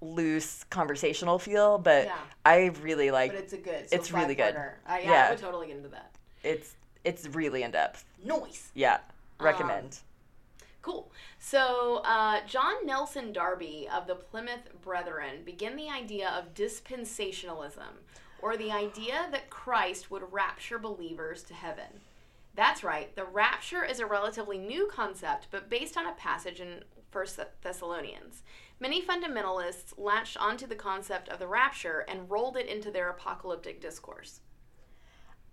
loose 0.00 0.64
conversational 0.70 1.38
feel, 1.38 1.78
but 1.78 2.06
Yeah. 2.06 2.16
I 2.44 2.72
really 2.82 3.12
like 3.12 3.30
But 3.32 3.40
it's 3.40 3.52
a 3.52 3.58
good. 3.58 3.88
So 3.88 3.94
it's 3.96 4.10
really 4.12 4.34
good. 4.34 4.56
Uh, 4.56 4.70
yeah, 4.88 4.98
Yeah. 5.02 5.26
I 5.28 5.30
would 5.30 5.38
totally 5.38 5.68
get 5.68 5.76
into 5.76 5.90
that. 5.90 6.10
it's 6.42 6.74
it's 7.04 7.26
really 7.28 7.62
in 7.62 7.70
depth. 7.70 8.04
Noise. 8.24 8.72
Yeah, 8.74 8.98
Um, 9.38 9.46
recommend. 9.46 9.98
Cool. 10.82 11.12
So, 11.38 11.96
uh, 12.04 12.40
John 12.46 12.86
Nelson 12.86 13.32
Darby 13.32 13.88
of 13.92 14.06
the 14.06 14.14
Plymouth 14.14 14.80
Brethren 14.82 15.42
began 15.44 15.76
the 15.76 15.90
idea 15.90 16.30
of 16.30 16.54
dispensationalism, 16.54 18.00
or 18.40 18.56
the 18.56 18.72
idea 18.72 19.28
that 19.30 19.50
Christ 19.50 20.10
would 20.10 20.32
rapture 20.32 20.78
believers 20.78 21.42
to 21.44 21.54
heaven. 21.54 22.00
That's 22.54 22.82
right, 22.82 23.14
the 23.14 23.24
rapture 23.24 23.84
is 23.84 24.00
a 24.00 24.06
relatively 24.06 24.58
new 24.58 24.88
concept, 24.92 25.48
but 25.50 25.70
based 25.70 25.96
on 25.96 26.06
a 26.06 26.12
passage 26.12 26.60
in 26.60 26.82
1 27.12 27.26
Thessalonians. 27.62 28.42
Many 28.78 29.02
fundamentalists 29.02 29.92
latched 29.98 30.36
onto 30.38 30.66
the 30.66 30.74
concept 30.74 31.28
of 31.28 31.38
the 31.38 31.46
rapture 31.46 32.04
and 32.08 32.30
rolled 32.30 32.56
it 32.56 32.66
into 32.66 32.90
their 32.90 33.10
apocalyptic 33.10 33.80
discourse. 33.80 34.40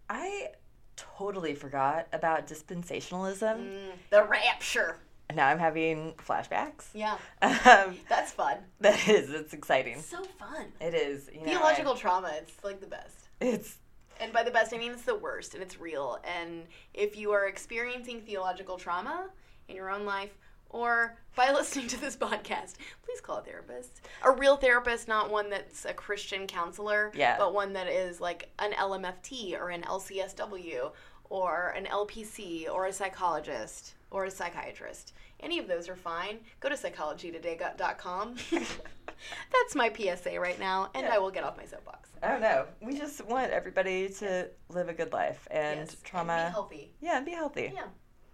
I 0.10 0.52
totally 0.96 1.54
forgot 1.54 2.08
about 2.14 2.48
dispensationalism. 2.48 3.92
the 4.10 4.24
rapture. 4.24 4.98
Now 5.34 5.48
I'm 5.48 5.60
having 5.60 6.14
flashbacks. 6.14 6.86
Yeah, 6.94 7.18
Um, 7.42 7.98
that's 8.10 8.32
fun. 8.32 8.58
that 8.80 9.08
is, 9.08 9.30
it's 9.30 9.54
exciting. 9.54 10.02
So 10.02 10.24
fun. 10.24 10.66
It 10.80 10.94
is. 10.94 11.30
You 11.34 11.42
know, 11.42 11.46
Theological 11.48 11.96
trauma, 11.96 12.32
it's 12.38 12.64
like 12.64 12.80
the 12.80 12.88
best. 12.88 13.28
It's 13.42 13.76
And 14.20 14.32
by 14.34 14.44
the 14.44 14.52
best, 14.52 14.74
I 14.74 14.78
mean 14.78 14.94
it's 14.94 15.02
the 15.04 15.16
worst 15.16 15.54
and 15.54 15.62
it's 15.62 15.80
real. 15.80 16.20
And 16.24 16.64
if 16.94 17.18
you 17.18 17.32
are 17.32 17.46
experiencing 17.48 18.22
theological 18.22 18.78
trauma 18.78 19.28
in 19.68 19.76
your 19.76 19.90
own 19.92 20.06
life 20.06 20.32
or 20.70 21.18
by 21.36 21.52
listening 21.54 21.88
to 21.90 22.00
this 22.02 22.16
podcast, 22.16 22.76
please 23.06 23.20
call 23.22 23.38
a 23.38 23.42
therapist. 23.42 24.02
A 24.24 24.32
real 24.32 24.56
therapist, 24.58 25.08
not 25.10 25.30
one 25.30 25.50
that's 25.50 25.84
a 25.86 25.94
Christian 25.94 26.48
counselor, 26.48 27.12
Yeah. 27.14 27.38
but 27.38 27.54
one 27.54 27.74
that 27.74 27.88
is 27.88 28.20
like 28.22 28.50
an 28.60 28.72
LMFT 28.72 29.60
or 29.60 29.70
an 29.70 29.84
LCSW 29.84 30.92
or 31.30 31.74
an 31.76 31.86
LPC 31.86 32.70
or 32.74 32.86
a 32.86 32.94
psychologist 32.94 33.94
or 34.12 34.26
a 34.26 34.32
psychiatrist. 34.32 35.14
Any 35.40 35.60
of 35.60 35.68
those 35.68 35.88
are 35.90 35.96
fine. 35.96 36.40
Go 36.60 36.70
to 36.70 36.76
psychologytoday.com. 36.76 38.36
that's 38.52 39.76
my 39.76 39.92
PSA 39.94 40.40
right 40.40 40.60
now, 40.60 40.90
and 40.96 41.06
Yeah. 41.06 41.16
I 41.16 41.20
will 41.20 41.32
get 41.32 41.44
off 41.44 41.58
my 41.58 41.66
soapbox. 41.66 42.10
I 42.24 42.30
don't 42.30 42.42
know. 42.42 42.66
We 42.82 42.98
just 42.98 43.24
want 43.26 43.52
everybody 43.52 44.10
to 44.10 44.50
live 44.70 44.90
a 44.90 44.94
good 44.94 45.14
life 45.14 45.48
and 45.52 45.82
Yes, 45.82 45.98
trauma. 46.04 46.34
And 46.34 46.48
be 46.50 46.54
healthy. 46.54 46.94
yeah, 47.02 47.18
and 47.18 47.26
be 47.26 47.32
healthy. 47.34 47.72
Yeah. 47.74 47.88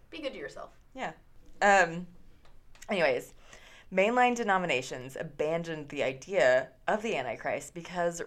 Be 0.10 0.20
good 0.20 0.34
to 0.34 0.40
yourself. 0.40 0.70
Yeah. 0.96 1.12
Um. 1.62 2.08
Anyways, 2.90 3.34
mainline 3.94 4.36
denominations 4.36 5.18
abandoned 5.20 5.90
the 5.90 6.04
idea 6.04 6.70
of 6.88 7.02
the 7.02 7.16
Antichrist 7.16 7.74
because 7.74 8.22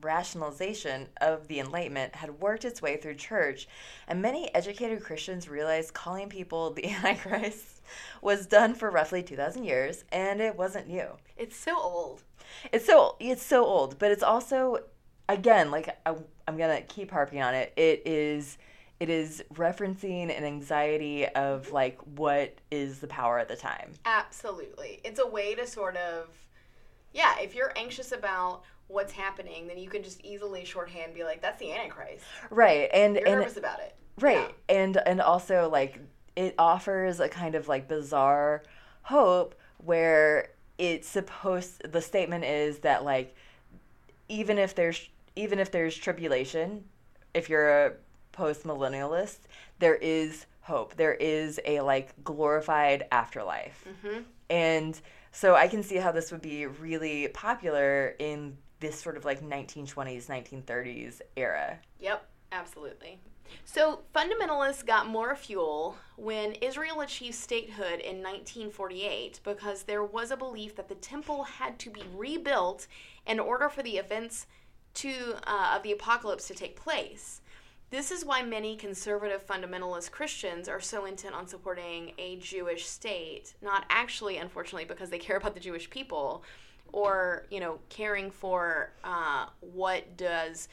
rationalization 0.00 1.08
of 1.20 1.48
the 1.48 1.60
Enlightenment 1.60 2.14
had 2.14 2.40
worked 2.40 2.64
its 2.64 2.82
way 2.82 2.96
through 2.96 3.14
church, 3.14 3.68
and 4.08 4.20
many 4.20 4.54
educated 4.54 5.02
Christians 5.02 5.48
realized 5.48 5.94
calling 5.94 6.28
people 6.28 6.70
the 6.70 6.88
Antichrist 6.90 7.82
was 8.22 8.46
done 8.46 8.74
for 8.74 8.90
roughly 8.90 9.22
2,000 9.22 9.64
years, 9.64 10.04
and 10.12 10.40
it 10.40 10.56
wasn't 10.56 10.88
new. 10.88 11.08
It's 11.36 11.56
so 11.56 11.76
old. 11.78 12.22
It's 12.72 12.86
so 12.86 13.16
it's 13.20 13.42
so 13.42 13.64
old, 13.64 13.98
but 13.98 14.10
it's 14.10 14.22
also 14.22 14.78
again 15.28 15.70
like 15.70 15.88
I, 16.04 16.14
I'm 16.48 16.56
gonna 16.56 16.82
keep 16.82 17.10
harping 17.10 17.40
on 17.42 17.54
it. 17.54 17.72
It 17.76 18.02
is 18.04 18.58
it 19.00 19.08
is 19.08 19.42
referencing 19.54 20.24
an 20.24 20.44
anxiety 20.44 21.26
of 21.26 21.72
like 21.72 21.98
what 22.16 22.58
is 22.70 22.98
the 22.98 23.06
power 23.06 23.38
at 23.38 23.48
the 23.48 23.56
time. 23.56 23.92
Absolutely. 24.04 25.00
It's 25.02 25.18
a 25.18 25.26
way 25.26 25.54
to 25.54 25.66
sort 25.66 25.96
of, 25.96 26.28
yeah, 27.14 27.38
if 27.40 27.54
you're 27.54 27.72
anxious 27.76 28.12
about 28.12 28.62
what's 28.90 29.12
happening, 29.12 29.66
then 29.68 29.78
you 29.78 29.88
can 29.88 30.02
just 30.02 30.20
easily 30.24 30.64
shorthand 30.64 31.14
be 31.14 31.24
like, 31.24 31.40
that's 31.40 31.58
the 31.58 31.72
Antichrist. 31.72 32.24
Right, 32.50 32.88
and 32.92 33.16
You're 33.16 33.26
and 33.28 33.40
nervous 33.40 33.56
about 33.56 33.80
it. 33.80 33.94
right, 34.20 34.54
and 34.68 34.96
and 35.06 35.20
also 35.20 35.68
like 35.70 36.00
it 36.36 36.54
offers 36.58 37.20
a 37.20 37.28
kind 37.28 37.54
of 37.54 37.68
like 37.68 37.88
bizarre 37.88 38.62
hope 39.02 39.54
where 39.78 40.50
it's 40.78 41.08
supposed 41.08 41.90
the 41.90 42.00
statement 42.00 42.44
is 42.44 42.78
that 42.80 43.04
like 43.04 43.34
even 44.28 44.58
if 44.58 44.74
there's 44.74 45.08
even 45.36 45.58
if 45.58 45.70
there's 45.70 45.96
tribulation, 45.96 46.84
if 47.34 47.48
you're 47.48 47.86
a 47.86 47.92
post 48.32 48.64
millennialist, 48.64 49.38
there 49.78 49.96
is 49.96 50.46
hope. 50.62 50.96
There 50.96 51.14
is 51.14 51.60
a 51.64 51.80
like 51.80 52.12
glorified 52.24 53.04
afterlife. 53.12 53.84
hmm 54.02 54.18
And 54.48 55.00
so 55.32 55.54
I 55.54 55.68
can 55.68 55.82
see 55.82 55.96
how 55.96 56.10
this 56.12 56.32
would 56.32 56.42
be 56.42 56.66
really 56.66 57.28
popular 57.28 58.14
in 58.18 58.56
this 58.80 58.98
sort 58.98 59.16
of 59.16 59.24
like 59.24 59.42
1920s, 59.42 60.26
1930s 60.26 61.20
era. 61.36 61.78
Yep, 62.00 62.26
absolutely. 62.52 63.20
So, 63.64 64.00
fundamentalists 64.14 64.86
got 64.86 65.08
more 65.08 65.34
fuel 65.34 65.96
when 66.16 66.52
Israel 66.54 67.00
achieved 67.00 67.34
statehood 67.34 68.00
in 68.00 68.22
1948 68.22 69.40
because 69.44 69.82
there 69.82 70.04
was 70.04 70.30
a 70.30 70.36
belief 70.36 70.76
that 70.76 70.88
the 70.88 70.94
temple 70.94 71.44
had 71.44 71.78
to 71.80 71.90
be 71.90 72.02
rebuilt 72.14 72.86
in 73.26 73.40
order 73.40 73.68
for 73.68 73.82
the 73.82 73.96
events 73.96 74.46
to 74.94 75.36
uh, 75.46 75.74
of 75.76 75.82
the 75.82 75.92
apocalypse 75.92 76.48
to 76.48 76.54
take 76.54 76.76
place. 76.76 77.40
This 77.90 78.12
is 78.12 78.24
why 78.24 78.42
many 78.42 78.76
conservative 78.76 79.44
fundamentalist 79.44 80.12
Christians 80.12 80.68
are 80.68 80.80
so 80.80 81.06
intent 81.06 81.34
on 81.34 81.48
supporting 81.48 82.12
a 82.18 82.36
Jewish 82.36 82.86
state, 82.86 83.54
not 83.60 83.84
actually, 83.90 84.36
unfortunately, 84.36 84.84
because 84.84 85.10
they 85.10 85.18
care 85.18 85.36
about 85.36 85.54
the 85.54 85.60
Jewish 85.60 85.90
people 85.90 86.44
or, 86.92 87.46
you 87.50 87.60
know, 87.60 87.78
caring 87.88 88.30
for 88.30 88.92
uh, 89.04 89.46
what 89.60 90.16
does 90.16 90.68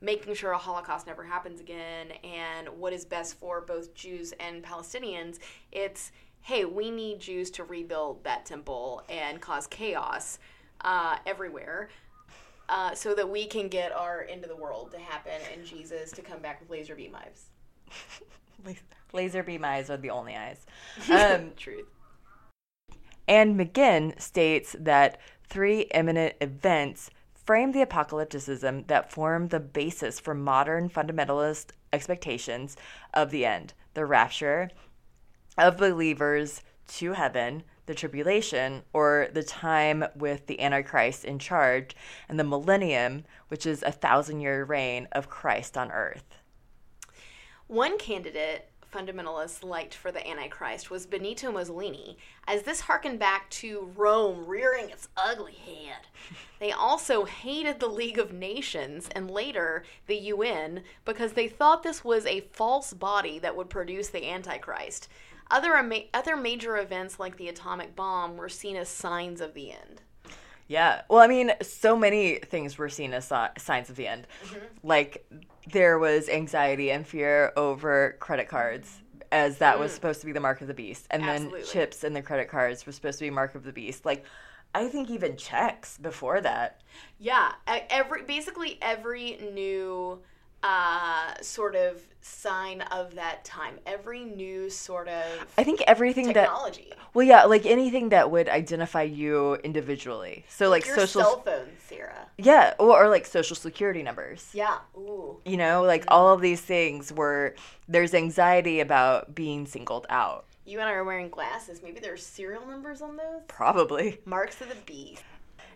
making 0.00 0.34
sure 0.34 0.50
a 0.50 0.58
Holocaust 0.58 1.06
never 1.06 1.22
happens 1.22 1.60
again 1.60 2.08
and 2.24 2.68
what 2.68 2.92
is 2.92 3.04
best 3.04 3.38
for 3.38 3.60
both 3.60 3.94
Jews 3.94 4.32
and 4.40 4.62
Palestinians. 4.62 5.38
It's, 5.70 6.10
hey, 6.40 6.64
we 6.64 6.90
need 6.90 7.20
Jews 7.20 7.50
to 7.52 7.64
rebuild 7.64 8.24
that 8.24 8.44
temple 8.44 9.02
and 9.08 9.40
cause 9.40 9.66
chaos 9.68 10.38
uh, 10.80 11.18
everywhere. 11.24 11.88
Uh, 12.68 12.94
so 12.94 13.14
that 13.14 13.28
we 13.28 13.44
can 13.44 13.68
get 13.68 13.92
our 13.92 14.26
end 14.30 14.44
of 14.44 14.48
the 14.48 14.56
world 14.56 14.92
to 14.92 14.98
happen 14.98 15.32
and 15.52 15.64
Jesus 15.64 16.10
to 16.12 16.22
come 16.22 16.40
back 16.40 16.58
with 16.60 16.70
laser 16.70 16.94
beam 16.94 17.14
eyes. 17.14 17.46
Laser 19.12 19.42
beam 19.42 19.64
eyes 19.64 19.90
are 19.90 19.96
the 19.98 20.10
only 20.10 20.34
eyes. 20.34 20.64
Um, 21.10 21.50
Truth. 21.56 21.86
and 23.28 23.58
McGinn 23.58 24.18
states 24.20 24.74
that 24.78 25.18
three 25.52 25.82
imminent 25.92 26.34
events 26.40 27.10
frame 27.34 27.72
the 27.72 27.84
apocalypticism 27.84 28.86
that 28.86 29.12
form 29.12 29.48
the 29.48 29.60
basis 29.60 30.18
for 30.18 30.32
modern 30.32 30.88
fundamentalist 30.88 31.72
expectations 31.92 32.74
of 33.12 33.30
the 33.30 33.44
end 33.44 33.74
the 33.92 34.06
rapture 34.06 34.70
of 35.58 35.76
believers 35.76 36.62
to 36.88 37.12
heaven, 37.12 37.62
the 37.84 37.94
tribulation, 37.94 38.82
or 38.94 39.28
the 39.34 39.42
time 39.42 40.02
with 40.16 40.46
the 40.46 40.58
Antichrist 40.58 41.26
in 41.26 41.38
charge, 41.38 41.94
and 42.30 42.40
the 42.40 42.44
millennium, 42.44 43.24
which 43.48 43.66
is 43.66 43.82
a 43.82 43.92
thousand 43.92 44.40
year 44.40 44.64
reign 44.64 45.06
of 45.12 45.28
Christ 45.28 45.76
on 45.76 45.92
earth. 45.92 46.38
One 47.66 47.98
candidate 47.98 48.71
fundamentalists 48.92 49.64
liked 49.64 49.94
for 49.94 50.12
the 50.12 50.26
Antichrist 50.28 50.90
was 50.90 51.06
Benito 51.06 51.50
Mussolini, 51.50 52.18
as 52.46 52.62
this 52.62 52.80
harkened 52.80 53.18
back 53.18 53.48
to 53.50 53.90
Rome 53.96 54.46
rearing 54.46 54.90
its 54.90 55.08
ugly 55.16 55.54
head. 55.54 56.06
They 56.60 56.70
also 56.70 57.24
hated 57.24 57.80
the 57.80 57.88
League 57.88 58.20
of 58.20 58.32
Nations 58.32 59.08
and 59.16 59.28
later 59.28 59.82
the 60.06 60.16
UN 60.16 60.84
because 61.04 61.32
they 61.32 61.48
thought 61.48 61.82
this 61.82 62.04
was 62.04 62.24
a 62.24 62.46
false 62.52 62.92
body 62.92 63.40
that 63.40 63.56
would 63.56 63.68
produce 63.68 64.10
the 64.10 64.30
Antichrist. 64.30 65.08
Other, 65.50 65.74
ama- 65.74 66.04
other 66.14 66.36
major 66.36 66.76
events 66.76 67.18
like 67.18 67.36
the 67.36 67.48
atomic 67.48 67.96
bomb 67.96 68.36
were 68.36 68.48
seen 68.48 68.76
as 68.76 68.88
signs 68.88 69.40
of 69.40 69.54
the 69.54 69.72
end. 69.72 70.02
Yeah. 70.72 71.02
Well, 71.10 71.20
I 71.20 71.26
mean, 71.26 71.52
so 71.60 71.96
many 71.96 72.36
things 72.36 72.78
were 72.78 72.88
seen 72.88 73.12
as 73.12 73.26
si- 73.28 73.54
signs 73.58 73.90
of 73.90 73.96
the 73.96 74.06
end. 74.06 74.26
Mm-hmm. 74.46 74.58
Like 74.82 75.26
there 75.70 75.98
was 75.98 76.28
anxiety 76.28 76.90
and 76.90 77.06
fear 77.06 77.52
over 77.56 78.16
credit 78.20 78.48
cards 78.48 78.98
as 79.30 79.58
that 79.58 79.78
was 79.78 79.92
supposed 79.92 80.20
to 80.20 80.26
be 80.26 80.32
the 80.32 80.40
mark 80.40 80.60
of 80.62 80.66
the 80.68 80.74
beast. 80.74 81.06
And 81.10 81.22
Mm. 81.22 81.28
Absolutely. 81.28 81.60
then 81.60 81.68
chips 81.68 82.04
in 82.04 82.12
the 82.14 82.22
credit 82.22 82.48
cards 82.48 82.86
were 82.86 82.92
supposed 82.92 83.18
to 83.18 83.24
be 83.24 83.30
mark 83.30 83.54
of 83.54 83.64
the 83.64 83.72
beast. 83.72 84.04
Like 84.06 84.24
I 84.74 84.88
think 84.88 85.10
even 85.10 85.36
checks 85.36 85.98
before 85.98 86.40
that. 86.40 86.80
Yeah, 87.18 87.52
every 87.66 88.22
basically 88.22 88.78
every 88.80 89.36
new 89.52 90.20
uh, 90.62 91.34
sort 91.40 91.74
of 91.74 92.02
sign 92.20 92.82
of 92.82 93.14
that 93.16 93.44
time, 93.44 93.78
every 93.84 94.24
new 94.24 94.70
sort 94.70 95.08
of 95.08 95.24
I 95.58 95.64
think 95.64 95.82
everything 95.86 96.26
that 96.28 96.34
technology, 96.34 96.92
well 97.14 97.26
yeah, 97.26 97.44
like 97.44 97.66
anything 97.66 98.10
that 98.10 98.30
would 98.30 98.48
identify 98.48 99.02
you 99.02 99.56
individually. 99.56 100.44
So 100.48 100.68
like 100.68 100.86
your 100.86 100.96
social 100.96 101.22
cell 101.22 101.40
phone, 101.40 101.68
Sarah. 101.88 102.26
Yeah, 102.38 102.74
or, 102.78 103.04
or 103.04 103.08
like 103.08 103.26
social 103.26 103.56
security 103.56 104.02
numbers. 104.02 104.50
Yeah. 104.52 104.78
Ooh. 104.96 105.38
You 105.44 105.56
know, 105.56 105.82
like 105.82 106.04
all 106.08 106.32
of 106.32 106.40
these 106.40 106.60
things 106.60 107.12
where 107.12 107.54
there's 107.88 108.14
anxiety 108.14 108.80
about 108.80 109.34
being 109.34 109.66
singled 109.66 110.06
out. 110.08 110.44
You 110.64 110.78
and 110.78 110.88
I 110.88 110.92
are 110.92 111.04
wearing 111.04 111.28
glasses. 111.28 111.82
Maybe 111.82 111.98
there's 111.98 112.24
serial 112.24 112.64
numbers 112.64 113.02
on 113.02 113.16
those. 113.16 113.42
Probably. 113.48 114.20
Marks 114.24 114.60
of 114.60 114.68
the 114.68 114.76
beast. 114.86 115.24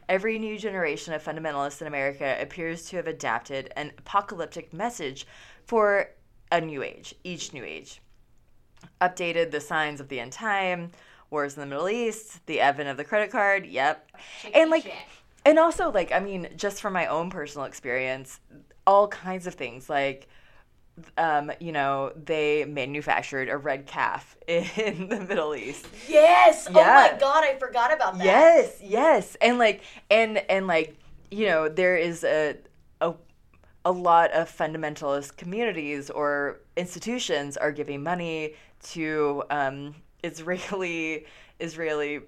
Every 0.09 0.39
new 0.39 0.59
generation 0.59 1.13
of 1.15 1.25
fundamentalists 1.25 1.81
in 1.81 1.87
America 1.87 2.37
appears 2.41 2.89
to 2.89 2.97
have 2.97 3.07
adapted 3.07 3.73
an 3.77 3.93
apocalyptic 3.99 4.73
message 4.73 5.27
for 5.65 6.11
a 6.53 6.61
new 6.61 6.83
age, 6.83 7.15
each 7.25 7.53
new 7.53 7.65
age. 7.65 8.01
Updated 9.01 9.51
the 9.51 9.61
signs 9.61 10.01
of 10.01 10.09
the 10.09 10.21
end 10.21 10.33
time, 10.33 10.93
wars 11.31 11.55
in 11.55 11.61
the 11.61 11.67
Middle 11.67 11.89
East, 11.89 12.45
the 12.47 12.61
advent 12.61 12.89
of 12.89 12.97
the 12.97 13.05
credit 13.05 13.33
card, 13.33 13.67
yep. 13.67 14.09
and 14.55 14.71
like 14.71 14.93
and 15.45 15.59
also 15.59 15.91
like 15.91 16.13
I 16.13 16.21
mean, 16.21 16.49
just 16.57 16.81
from 16.81 16.93
my 16.93 17.07
own 17.07 17.31
personal 17.31 17.67
experience, 17.67 18.39
all 18.87 19.09
kinds 19.09 19.47
of 19.47 19.55
things 19.55 19.91
like 19.91 20.29
um, 21.19 21.53
you 21.61 21.73
know, 21.73 22.13
they 22.17 22.65
manufactured 22.65 23.49
a 23.49 23.57
red 23.57 23.87
calf 23.87 24.37
in 24.49 25.09
the 25.09 25.21
Middle 25.21 25.55
East. 25.55 25.87
Yes. 26.09 26.67
Oh 26.69 26.73
my 26.73 27.17
god, 27.19 27.45
I 27.45 27.57
forgot 27.59 27.93
about 27.93 28.19
that. 28.19 28.25
Yes, 28.25 28.81
yes, 28.83 29.37
and 29.41 29.59
like, 29.59 29.83
and 30.11 30.39
and 30.49 30.67
like, 30.67 30.97
you 31.31 31.47
know, 31.47 31.69
there 31.69 31.97
is 31.97 32.25
a 32.25 32.57
a 33.01 33.15
a 33.85 33.93
lot 33.93 34.33
of 34.33 34.51
fundamentalist 34.55 35.37
communities 35.37 36.11
or 36.11 36.61
institutions 36.77 37.57
are 37.57 37.73
giving 37.73 38.03
money 38.03 38.55
to 38.83 39.43
um, 39.51 39.95
Israeli 40.25 41.27
Israeli 41.61 42.21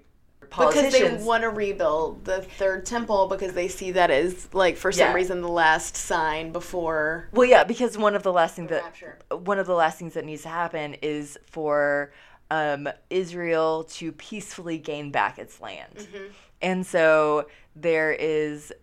Because 0.49 0.91
they 0.91 1.13
want 1.23 1.43
to 1.43 1.49
rebuild 1.49 2.25
the 2.25 2.41
third 2.41 2.85
temple 2.85 3.27
because 3.27 3.53
they 3.53 3.67
see 3.67 3.91
that 3.91 4.09
as 4.11 4.51
like 4.53 4.77
for 4.77 4.91
some 4.91 5.07
Yeah. 5.07 5.13
reason 5.13 5.41
the 5.41 5.47
last 5.47 5.95
sign 5.95 6.51
before 6.51 7.29
well, 7.31 7.47
yeah, 7.47 7.63
because 7.63 7.97
one 7.97 8.15
of 8.15 8.23
the 8.23 8.33
last 8.33 8.55
things 8.55 8.69
that 8.69 8.83
rapture. 8.83 9.17
one 9.31 9.59
of 9.59 9.67
the 9.67 9.75
last 9.75 9.99
things 9.99 10.13
that 10.15 10.25
needs 10.25 10.43
to 10.43 10.49
happen 10.49 10.95
is 11.01 11.37
for 11.45 12.11
um, 12.51 12.89
Israel 13.09 13.83
to 13.91 14.11
peacefully 14.11 14.77
gain 14.79 15.11
back 15.11 15.37
its 15.37 15.61
land. 15.61 15.95
Mm-hmm. 15.97 16.25
And 16.61 16.85
so 16.85 17.47
there 17.75 18.11
is 18.11 18.73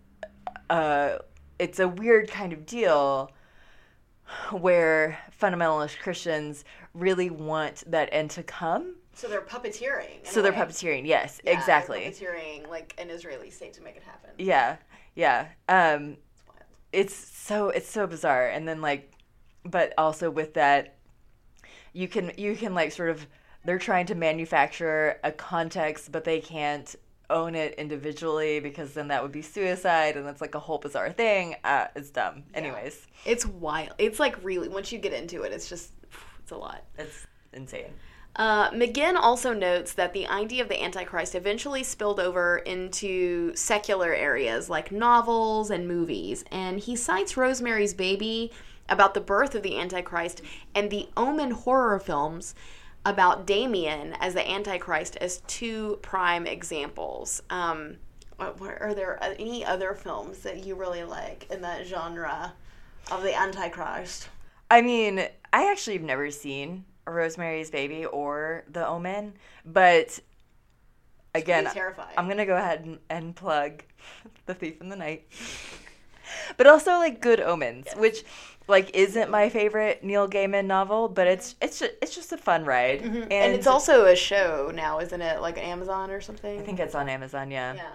uh 0.69 1.17
it's 1.59 1.79
a 1.79 1.87
weird 1.87 2.29
kind 2.29 2.53
of 2.53 2.65
deal 2.65 3.31
where 4.51 5.17
fundamentalist 5.41 5.99
Christians 5.99 6.63
really 6.93 7.29
want 7.29 7.83
that 7.87 8.09
end 8.11 8.31
to 8.31 8.43
come. 8.43 8.95
So 9.17 9.27
they're 9.27 9.41
puppeteering. 9.41 10.25
So 10.25 10.41
they're 10.43 10.53
puppeteering, 10.53 11.07
yes, 11.07 11.41
Yeah, 11.43 11.51
exactly. 11.57 12.01
Puppeteering 12.01 12.69
like 12.69 12.93
an 12.99 13.09
Israeli 13.09 13.49
state 13.49 13.73
to 13.73 13.81
make 13.81 13.95
it 13.97 14.03
happen. 14.03 14.29
Yeah. 14.37 14.77
Yeah. 15.15 15.47
Um 15.67 16.17
It's 16.31 16.43
wild. 16.47 16.61
it's 16.93 17.15
so 17.15 17.69
it's 17.69 17.89
so 17.89 18.05
bizarre 18.05 18.47
and 18.49 18.67
then 18.67 18.79
like 18.81 19.11
but 19.65 19.93
also 19.97 20.29
with 20.29 20.53
that 20.53 20.97
you 21.93 22.07
can 22.07 22.31
you 22.37 22.55
can 22.55 22.75
like 22.75 22.91
sort 22.91 23.09
of 23.09 23.25
they're 23.65 23.79
trying 23.79 24.05
to 24.05 24.15
manufacture 24.15 25.19
a 25.23 25.31
context 25.31 26.11
but 26.11 26.23
they 26.23 26.39
can't 26.39 26.95
own 27.29 27.55
it 27.55 27.73
individually 27.79 28.59
because 28.59 28.93
then 28.93 29.07
that 29.09 29.21
would 29.23 29.31
be 29.33 29.41
suicide 29.41 30.15
and 30.15 30.25
that's 30.25 30.39
like 30.41 30.55
a 30.55 30.59
whole 30.59 30.77
bizarre 30.77 31.11
thing 31.11 31.55
uh, 31.63 31.87
it's 31.95 32.11
dumb 32.11 32.43
anyways 32.53 33.07
It's 33.25 33.45
wild. 33.47 33.93
It's 33.97 34.19
like 34.19 34.35
really 34.43 34.69
once 34.69 34.91
you 34.91 34.99
get 34.99 35.11
into 35.11 35.41
it, 35.41 35.51
it's 35.51 35.67
just 35.67 35.91
it's 36.39 36.51
a 36.51 36.55
lot. 36.55 36.83
it's 36.99 37.25
insane 37.51 37.91
Uh, 38.37 38.69
McGinn 38.69 39.15
also 39.15 39.51
notes 39.51 39.93
that 39.93 40.13
the 40.13 40.27
idea 40.27 40.61
of 40.61 40.69
the 40.69 40.81
Antichrist 40.81 41.33
eventually 41.33 41.83
spilled 41.83 42.19
over 42.19 42.59
into 42.59 43.55
secular 43.55 44.13
areas 44.13 44.69
like 44.69 44.91
novels 44.91 45.71
and 45.71 45.87
movies, 45.87 46.45
and 46.51 46.79
he 46.79 46.95
cites 46.95 47.35
Rosemary's 47.35 47.95
Baby 47.95 48.51
about 48.89 49.15
the 49.15 49.21
birth 49.21 49.55
of 49.55 49.63
the 49.63 49.79
Antichrist 49.79 50.43
and 50.75 50.91
the 50.91 51.09
Omen 51.17 51.51
horror 51.51 51.99
films 51.99 52.53
about 53.03 53.47
Damien 53.47 54.13
as 54.19 54.35
the 54.35 54.47
Antichrist 54.47 55.17
as 55.17 55.41
two 55.47 55.97
prime 56.03 56.45
examples. 56.45 57.41
Um, 57.49 57.97
are 58.39 58.93
there 58.93 59.17
any 59.39 59.65
other 59.65 59.95
films 59.95 60.39
that 60.39 60.63
you 60.63 60.75
really 60.75 61.03
like 61.03 61.47
in 61.49 61.61
that 61.63 61.87
genre 61.87 62.53
of 63.11 63.23
the 63.23 63.35
Antichrist? 63.35 64.29
i 64.69 64.81
mean 64.81 65.19
i 65.53 65.71
actually 65.71 65.93
have 65.93 66.03
never 66.03 66.29
seen 66.29 66.83
rosemary's 67.13 67.69
baby 67.69 68.05
or 68.05 68.63
the 68.69 68.85
omen 68.87 69.33
but 69.65 70.19
again 71.35 71.67
I'm 72.17 72.27
gonna 72.27 72.45
go 72.45 72.55
ahead 72.57 72.85
and, 72.85 72.99
and 73.09 73.35
plug 73.35 73.83
The 74.45 74.53
Thief 74.53 74.79
in 74.81 74.87
the 74.89 74.95
Night, 74.95 75.27
but 76.55 76.67
also 76.67 76.91
like 76.91 77.19
Good 77.21 77.39
Omens, 77.41 77.87
which 77.97 78.23
like 78.69 78.91
isn't 78.95 79.29
my 79.29 79.49
favorite 79.49 80.03
Neil 80.03 80.27
Gaiman 80.27 80.65
novel, 80.65 81.09
but 81.09 81.27
it's 81.27 81.55
it's 81.61 81.79
just, 81.79 81.91
it's 82.01 82.15
just 82.15 82.31
a 82.31 82.37
fun 82.37 82.63
ride, 82.65 83.01
and, 83.01 83.13
Mm-hmm. 83.13 83.31
and 83.31 83.53
it's 83.53 83.67
also 83.67 84.05
a 84.05 84.15
show 84.15 84.71
now, 84.73 84.99
isn't 84.99 85.21
it? 85.21 85.41
Like 85.41 85.57
Amazon 85.57 86.11
or 86.11 86.21
something. 86.21 86.59
I 86.59 86.63
think 86.63 86.79
it's 86.79 86.95
on 86.95 87.09
Amazon, 87.09 87.51
yeah. 87.51 87.73
Yeah. 87.75 87.89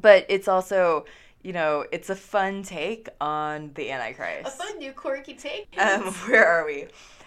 But 0.00 0.26
it's 0.28 0.48
also 0.48 1.04
you 1.42 1.52
know 1.52 1.84
it's 1.92 2.10
a 2.10 2.16
fun 2.16 2.64
take 2.64 3.08
on 3.20 3.70
the 3.74 3.92
Antichrist. 3.92 4.46
A 4.48 4.50
fun 4.50 4.78
new 4.78 4.92
quirky 4.92 5.34
take. 5.34 5.68
Um, 5.78 6.02
where 6.28 6.46
are 6.46 6.66
we? 6.66 6.86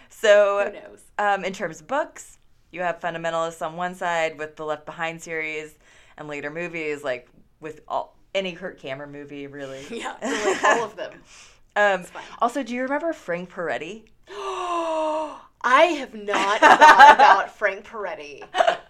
So 0.09 0.65
Who 0.65 0.73
knows? 0.73 1.03
um, 1.17 1.45
in 1.45 1.53
terms 1.53 1.81
of 1.81 1.87
books, 1.87 2.37
you 2.71 2.81
have 2.81 2.99
fundamentalists 2.99 3.65
on 3.65 3.75
one 3.75 3.95
side 3.95 4.37
with 4.37 4.55
the 4.55 4.65
Left 4.65 4.85
Behind 4.85 5.21
series, 5.21 5.77
and 6.17 6.27
later 6.27 6.49
movies 6.49 7.03
like 7.03 7.29
with 7.59 7.81
all 7.87 8.17
any 8.35 8.53
Kirk 8.53 8.79
Cameron 8.79 9.11
movie, 9.11 9.47
really. 9.47 9.85
Yeah, 9.89 10.15
like 10.21 10.63
all 10.63 10.83
of 10.83 10.95
them. 10.95 11.13
Um, 11.75 12.05
also, 12.39 12.63
do 12.63 12.73
you 12.73 12.83
remember 12.83 13.13
Frank 13.13 13.49
Peretti? 13.51 14.03
I 15.61 15.83
have 15.83 16.13
not 16.13 16.59
thought 16.59 17.11
about 17.15 17.51
Frank 17.57 17.85
Peretti 17.85 18.43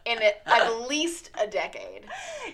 in 0.05 0.21
it, 0.21 0.41
at 0.45 0.87
least 0.87 1.31
a 1.41 1.47
decade. 1.47 2.05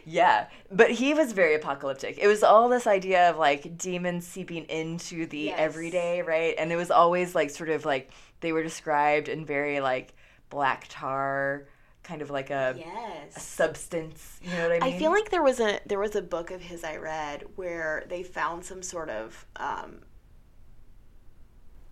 Yeah, 0.06 0.48
but 0.72 0.92
he 0.92 1.14
was 1.14 1.34
very 1.34 1.56
apocalyptic. 1.56 2.18
It 2.18 2.28
was 2.28 2.44
all 2.44 2.70
this 2.70 2.88
idea 2.88 3.30
of 3.30 3.38
like 3.38 3.78
demons 3.78 4.26
seeping 4.26 4.66
into 4.66 5.26
the 5.26 5.40
Yes. 5.40 5.56
everyday, 5.60 6.22
right? 6.22 6.56
And 6.58 6.72
it 6.72 6.76
was 6.76 6.92
always 6.92 7.36
like 7.36 7.50
sort 7.50 7.70
of 7.70 7.86
like 7.86 8.10
they 8.42 8.52
were 8.52 8.64
described 8.64 9.28
in 9.30 9.46
very 9.46 9.80
like 9.82 10.14
black 10.50 10.86
tar, 10.90 11.68
kind 12.04 12.22
of 12.22 12.30
like 12.30 12.50
a, 12.52 12.74
a 12.76 12.78
Yes. 12.78 13.44
substance. 13.44 14.40
You 14.42 14.52
know 14.52 14.64
what 14.70 14.72
I 14.84 14.86
mean? 14.86 14.94
I 14.96 15.00
feel 15.00 15.12
like 15.12 15.30
there 15.30 15.44
was 15.44 15.60
a 15.60 15.80
there 15.86 16.00
was 16.00 16.16
a 16.16 16.22
book 16.22 16.52
of 16.52 16.62
his 16.62 16.84
I 16.84 16.98
read 16.98 17.44
where 17.56 18.06
they 18.10 18.24
found 18.24 18.64
some 18.64 18.82
sort 18.84 19.10
of 19.10 19.46
um, 19.58 20.00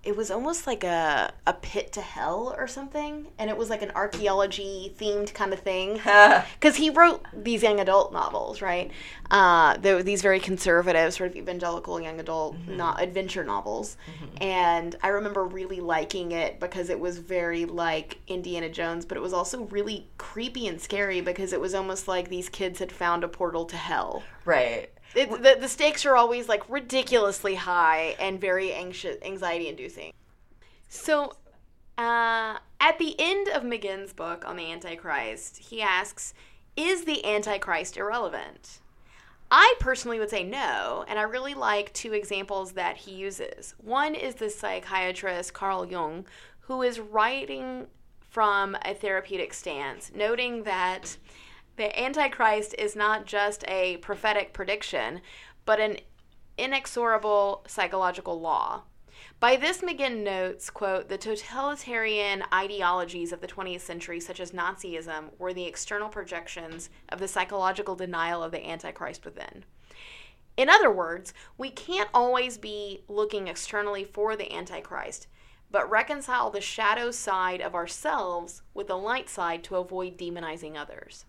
it 0.03 0.17
was 0.17 0.29
almost 0.29 0.67
like 0.67 0.83
a 0.83 1.31
a 1.47 1.53
pit 1.53 1.93
to 1.93 2.01
hell 2.01 2.53
or 2.57 2.67
something, 2.67 3.27
and 3.39 3.49
it 3.49 3.57
was 3.57 3.69
like 3.69 3.81
an 3.81 3.91
archaeology 3.95 4.93
themed 4.99 5.33
kind 5.33 5.53
of 5.53 5.59
thing. 5.59 5.99
Because 6.59 6.75
he 6.77 6.89
wrote 6.89 7.25
these 7.33 7.63
young 7.63 7.79
adult 7.79 8.11
novels, 8.13 8.61
right? 8.61 8.91
Uh, 9.31 9.77
they 9.77 9.93
were 9.93 10.03
these 10.03 10.21
very 10.21 10.39
conservative, 10.39 11.13
sort 11.13 11.29
of 11.31 11.35
evangelical 11.35 11.99
young 12.01 12.19
adult 12.19 12.55
no- 12.67 12.95
adventure 12.97 13.43
novels. 13.43 13.97
And 14.39 14.95
I 15.01 15.09
remember 15.09 15.43
really 15.45 15.79
liking 15.79 16.31
it 16.31 16.59
because 16.59 16.89
it 16.89 16.99
was 16.99 17.17
very 17.17 17.65
like 17.65 18.19
Indiana 18.27 18.69
Jones, 18.69 19.05
but 19.05 19.17
it 19.17 19.21
was 19.21 19.33
also 19.33 19.63
really 19.65 20.07
creepy 20.17 20.67
and 20.67 20.79
scary 20.81 21.21
because 21.21 21.53
it 21.53 21.61
was 21.61 21.73
almost 21.73 22.07
like 22.07 22.29
these 22.29 22.49
kids 22.49 22.79
had 22.79 22.91
found 22.91 23.23
a 23.23 23.27
portal 23.27 23.65
to 23.65 23.77
hell. 23.77 24.23
right. 24.45 24.89
It, 25.15 25.29
the, 25.29 25.57
the 25.59 25.67
stakes 25.67 26.05
are 26.05 26.15
always 26.15 26.49
like 26.49 26.67
ridiculously 26.69 27.55
high 27.55 28.15
and 28.19 28.39
very 28.41 28.73
anxious, 28.73 29.17
anxiety 29.21 29.67
inducing. 29.67 30.11
So, 30.89 31.33
uh, 31.97 32.57
at 32.79 32.97
the 32.97 33.15
end 33.19 33.47
of 33.49 33.63
McGinn's 33.63 34.13
book 34.13 34.43
on 34.47 34.55
the 34.55 34.71
Antichrist, 34.71 35.57
he 35.57 35.81
asks, 35.81 36.33
Is 36.75 37.05
the 37.05 37.23
Antichrist 37.25 37.97
irrelevant? 37.97 38.79
I 39.51 39.75
personally 39.79 40.17
would 40.17 40.31
say 40.31 40.43
no, 40.43 41.05
and 41.07 41.19
I 41.19 41.23
really 41.23 41.53
like 41.53 41.93
two 41.93 42.13
examples 42.13 42.71
that 42.71 42.97
he 42.97 43.11
uses. 43.11 43.75
One 43.77 44.15
is 44.15 44.35
the 44.35 44.49
psychiatrist 44.49 45.53
Carl 45.53 45.85
Jung, 45.85 46.25
who 46.61 46.81
is 46.81 46.99
writing 46.99 47.85
from 48.19 48.75
a 48.83 48.95
therapeutic 48.95 49.53
stance, 49.53 50.11
noting 50.15 50.63
that 50.63 51.17
The 51.75 51.99
Antichrist 51.99 52.75
is 52.77 52.95
not 52.95 53.25
just 53.25 53.63
a 53.67 53.97
prophetic 53.97 54.53
prediction, 54.53 55.21
but 55.65 55.79
an 55.79 55.97
inexorable 56.55 57.65
psychological 57.67 58.39
law. 58.39 58.83
By 59.39 59.55
this, 59.55 59.81
McGinn 59.81 60.23
notes, 60.23 60.69
quote, 60.69 61.09
the 61.09 61.17
totalitarian 61.17 62.43
ideologies 62.53 63.31
of 63.31 63.41
the 63.41 63.47
20th 63.47 63.81
century, 63.81 64.19
such 64.19 64.39
as 64.39 64.51
Nazism, 64.51 65.31
were 65.39 65.53
the 65.53 65.65
external 65.65 66.09
projections 66.09 66.91
of 67.09 67.19
the 67.19 67.27
psychological 67.27 67.95
denial 67.95 68.43
of 68.43 68.51
the 68.51 68.65
Antichrist 68.65 69.25
within. 69.25 69.65
In 70.55 70.69
other 70.69 70.91
words, 70.91 71.33
we 71.57 71.71
can't 71.71 72.09
always 72.13 72.59
be 72.59 73.03
looking 73.07 73.47
externally 73.47 74.03
for 74.03 74.35
the 74.35 74.53
Antichrist, 74.53 75.25
but 75.71 75.89
reconcile 75.89 76.51
the 76.51 76.61
shadow 76.61 77.09
side 77.09 77.61
of 77.61 77.73
ourselves 77.73 78.61
with 78.75 78.87
the 78.87 78.97
light 78.97 79.27
side 79.27 79.63
to 79.63 79.77
avoid 79.77 80.19
demonizing 80.19 80.75
others. 80.75 81.25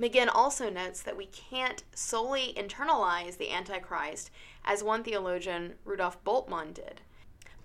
McGinn 0.00 0.30
also 0.32 0.70
notes 0.70 1.02
that 1.02 1.16
we 1.16 1.26
can't 1.26 1.84
solely 1.94 2.54
internalize 2.56 3.36
the 3.36 3.50
Antichrist, 3.50 4.30
as 4.64 4.82
one 4.82 5.04
theologian, 5.04 5.74
Rudolf 5.84 6.24
Bultmann, 6.24 6.72
did, 6.72 7.02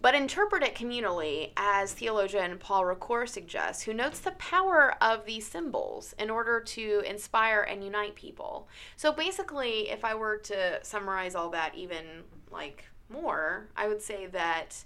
but 0.02 0.16
interpret 0.16 0.62
it 0.62 0.76
communally, 0.76 1.52
as 1.56 1.94
theologian 1.94 2.58
Paul 2.58 2.84
Ricoeur 2.84 3.28
suggests, 3.28 3.84
who 3.84 3.94
notes 3.94 4.20
the 4.20 4.32
power 4.32 4.96
of 5.02 5.26
these 5.26 5.48
symbols 5.48 6.14
in 6.20 6.30
order 6.30 6.60
to 6.60 7.02
inspire 7.08 7.62
and 7.62 7.84
unite 7.84 8.16
people. 8.16 8.68
So 8.98 9.14
basically, 9.14 9.90
if 9.90 10.04
I 10.04 10.14
were 10.14 10.38
to 10.38 10.84
summarize 10.84 11.36
all 11.36 11.50
that 11.52 11.74
even 11.76 12.06
like 12.52 12.84
more, 13.10 13.70
I 13.78 13.88
would 13.88 14.02
say 14.02 14.28
that 14.28 14.84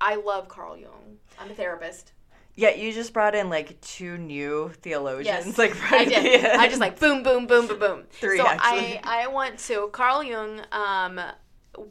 I 0.00 0.14
love 0.14 0.48
Carl 0.48 0.76
Jung. 0.76 1.18
I'm 1.38 1.50
a 1.50 1.54
therapist. 1.54 2.12
Yeah, 2.58 2.74
you 2.74 2.92
just 2.92 3.12
brought 3.12 3.36
in 3.36 3.48
like 3.50 3.80
two 3.80 4.18
new 4.18 4.72
theologians. 4.80 5.46
Yes, 5.46 5.58
like 5.58 5.76
I 5.92 5.96
right 5.96 6.12
at 6.12 6.22
did. 6.24 6.44
I 6.44 6.66
just 6.66 6.80
like 6.80 6.98
boom, 6.98 7.22
boom, 7.22 7.46
boom, 7.46 7.68
boom, 7.68 7.78
boom. 7.78 8.02
Three, 8.10 8.38
so 8.38 8.46
actually. 8.48 8.98
I, 8.98 9.22
I 9.22 9.26
want 9.28 9.60
to. 9.60 9.88
Carl 9.92 10.24
Jung 10.24 10.62
um, 10.72 11.20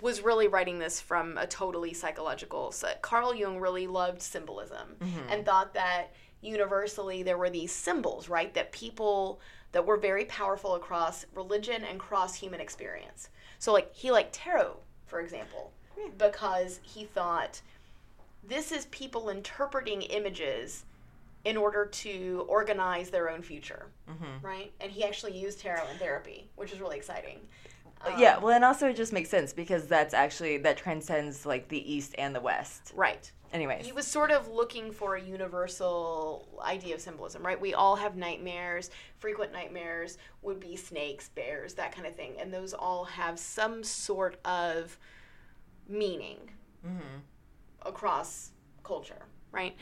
was 0.02 0.22
really 0.22 0.50
writing 0.50 0.78
this 0.78 1.00
from 1.00 1.38
a 1.38 1.48
totally 1.48 1.94
psychological. 1.94 2.74
So 2.74 2.90
Carl 3.02 3.34
Jung 3.34 3.60
really 3.60 3.88
loved 3.88 4.22
symbolism 4.22 4.98
Mm-hmm. 5.00 5.30
and 5.30 5.46
thought 5.46 5.74
that 5.76 6.08
universally 6.42 7.24
there 7.24 7.38
were 7.38 7.50
these 7.50 7.72
symbols, 7.72 8.28
right? 8.28 8.54
That 8.54 8.74
people 8.74 9.40
that 9.72 9.86
were 9.86 9.96
very 9.98 10.26
powerful 10.26 10.76
across 10.76 11.26
religion 11.34 11.86
and 11.86 11.98
cross 11.98 12.36
human 12.36 12.60
experience. 12.60 13.30
So 13.60 13.72
like 13.72 13.94
he 13.94 14.12
liked 14.12 14.34
tarot, 14.34 14.76
for 15.06 15.22
example, 15.22 15.72
because 16.18 16.82
he 16.84 17.06
thought 17.06 17.62
this 18.48 18.72
is 18.72 18.86
people 18.88 19.30
interpreting 19.30 20.02
images 20.04 20.86
in 21.46 21.56
order 21.58 21.86
to 21.86 22.46
organize 22.50 23.10
their 23.10 23.30
own 23.30 23.42
future, 23.42 23.88
Mm-hmm. 24.10 24.46
right? 24.46 24.72
And 24.82 24.92
he 24.92 25.04
actually 25.04 25.38
used 25.38 25.60
tarot 25.60 25.88
in 25.92 25.98
therapy, 25.98 26.50
which 26.56 26.72
is 26.74 26.80
really 26.82 26.98
exciting. 26.98 27.40
Um, 28.06 28.14
yeah, 28.20 28.38
well, 28.38 28.54
and 28.54 28.64
also 28.64 28.88
it 28.90 28.96
just 28.96 29.12
makes 29.14 29.30
sense 29.30 29.54
because 29.54 29.88
that's 29.88 30.14
actually 30.14 30.58
that 30.60 30.78
transcends 30.78 31.46
like 31.46 31.68
the 31.68 31.92
East 31.94 32.16
and 32.18 32.36
the 32.36 32.42
West. 32.42 32.92
right. 32.96 33.32
Anyways, 33.54 33.86
He 33.86 33.94
was 33.94 34.06
sort 34.06 34.30
of 34.30 34.50
looking 34.50 34.92
for 34.92 35.16
a 35.16 35.22
universal 35.22 36.46
idea 36.62 36.94
of 36.96 37.00
symbolism, 37.00 37.44
right? 37.46 37.60
We 37.60 37.74
all 37.74 37.96
have 37.96 38.18
nightmares. 38.18 38.90
Frequent 39.20 39.54
nightmares 39.54 40.18
would 40.42 40.60
be 40.60 40.76
snakes, 40.76 41.30
bears, 41.30 41.74
that 41.76 41.94
kind 41.96 42.06
of 42.06 42.14
thing. 42.14 42.34
And 42.42 42.54
those 42.54 42.74
all 42.74 43.06
have 43.06 43.40
some 43.40 43.86
sort 43.86 44.38
of 44.44 44.98
meaning 45.88 46.52
Mhm. 46.86 47.22
Across 47.88 48.52
culture, 48.84 49.26
right? 49.52 49.76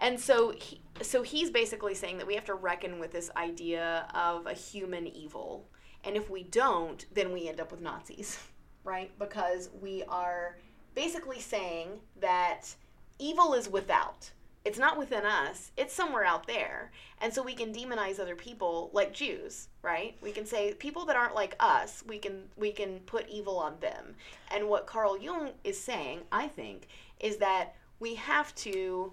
And 0.00 0.18
so 0.18 0.50
he, 0.50 0.80
so 1.02 1.22
he's 1.22 1.50
basically 1.50 1.94
saying 1.94 2.18
that 2.18 2.26
we 2.26 2.34
have 2.34 2.44
to 2.44 2.54
reckon 2.54 3.00
with 3.00 3.12
this 3.12 3.30
idea 3.36 4.06
of 4.14 4.46
a 4.46 4.52
human 4.52 5.06
evil. 5.06 5.68
And 6.04 6.16
if 6.16 6.30
we 6.30 6.44
don't, 6.44 7.04
then 7.12 7.32
we 7.32 7.48
end 7.48 7.60
up 7.60 7.70
with 7.70 7.80
Nazis, 7.80 8.38
right? 8.84 9.10
Because 9.18 9.70
we 9.80 10.04
are 10.08 10.56
basically 10.94 11.40
saying 11.40 12.00
that 12.20 12.74
evil 13.18 13.54
is 13.54 13.68
without. 13.68 14.30
It's 14.64 14.78
not 14.78 14.98
within 14.98 15.24
us, 15.24 15.72
it's 15.76 15.94
somewhere 15.94 16.24
out 16.24 16.46
there. 16.46 16.90
And 17.20 17.32
so 17.32 17.42
we 17.42 17.54
can 17.54 17.72
demonize 17.72 18.20
other 18.20 18.36
people 18.36 18.90
like 18.92 19.14
Jews, 19.14 19.68
right? 19.82 20.16
We 20.20 20.30
can 20.30 20.44
say 20.44 20.74
people 20.74 21.06
that 21.06 21.16
aren't 21.16 21.34
like 21.34 21.56
us, 21.58 22.04
we 22.06 22.18
can 22.18 22.42
we 22.56 22.72
can 22.72 22.98
put 23.06 23.28
evil 23.28 23.58
on 23.58 23.80
them. 23.80 24.14
And 24.50 24.68
what 24.68 24.86
Carl 24.86 25.16
Jung 25.16 25.52
is 25.64 25.80
saying, 25.80 26.20
I 26.30 26.48
think, 26.48 26.88
is 27.20 27.36
that 27.38 27.74
we 28.00 28.14
have 28.14 28.54
to 28.56 29.12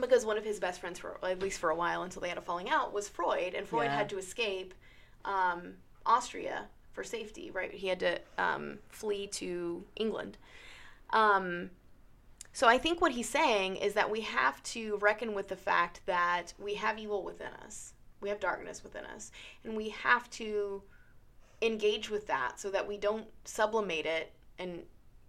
because 0.00 0.24
one 0.24 0.38
of 0.38 0.44
his 0.44 0.58
best 0.60 0.80
friends 0.80 0.98
for 0.98 1.18
at 1.22 1.40
least 1.40 1.58
for 1.58 1.70
a 1.70 1.74
while 1.74 2.02
until 2.02 2.22
they 2.22 2.28
had 2.28 2.38
a 2.38 2.40
falling 2.42 2.70
out 2.70 2.92
was 2.92 3.08
Freud 3.08 3.54
and 3.54 3.66
Freud 3.66 3.86
Yeah. 3.86 3.96
had 3.96 4.08
to 4.10 4.18
escape 4.18 4.72
um, 5.24 5.74
Austria 6.06 6.66
for 6.92 7.04
safety 7.04 7.50
right 7.50 7.72
he 7.72 7.88
had 7.88 8.00
to 8.00 8.18
um, 8.38 8.78
flee 8.88 9.26
to 9.28 9.84
England 9.96 10.38
um, 11.10 11.70
so 12.52 12.66
I 12.68 12.78
think 12.78 13.00
what 13.00 13.12
he's 13.12 13.28
saying 13.28 13.76
is 13.76 13.94
that 13.94 14.10
we 14.10 14.22
have 14.22 14.62
to 14.64 14.96
reckon 14.98 15.34
with 15.34 15.48
the 15.48 15.56
fact 15.56 16.00
that 16.06 16.52
we 16.58 16.74
have 16.74 16.98
evil 16.98 17.22
within 17.22 17.52
us 17.64 17.92
we 18.20 18.28
have 18.28 18.40
darkness 18.40 18.82
within 18.82 19.04
us 19.06 19.30
and 19.64 19.76
we 19.76 19.90
have 19.90 20.28
to 20.30 20.82
engage 21.62 22.08
with 22.10 22.26
that 22.28 22.58
so 22.58 22.70
that 22.70 22.86
we 22.88 22.96
don't 22.96 23.26
sublimate 23.44 24.06
it 24.06 24.32
in 24.58 24.82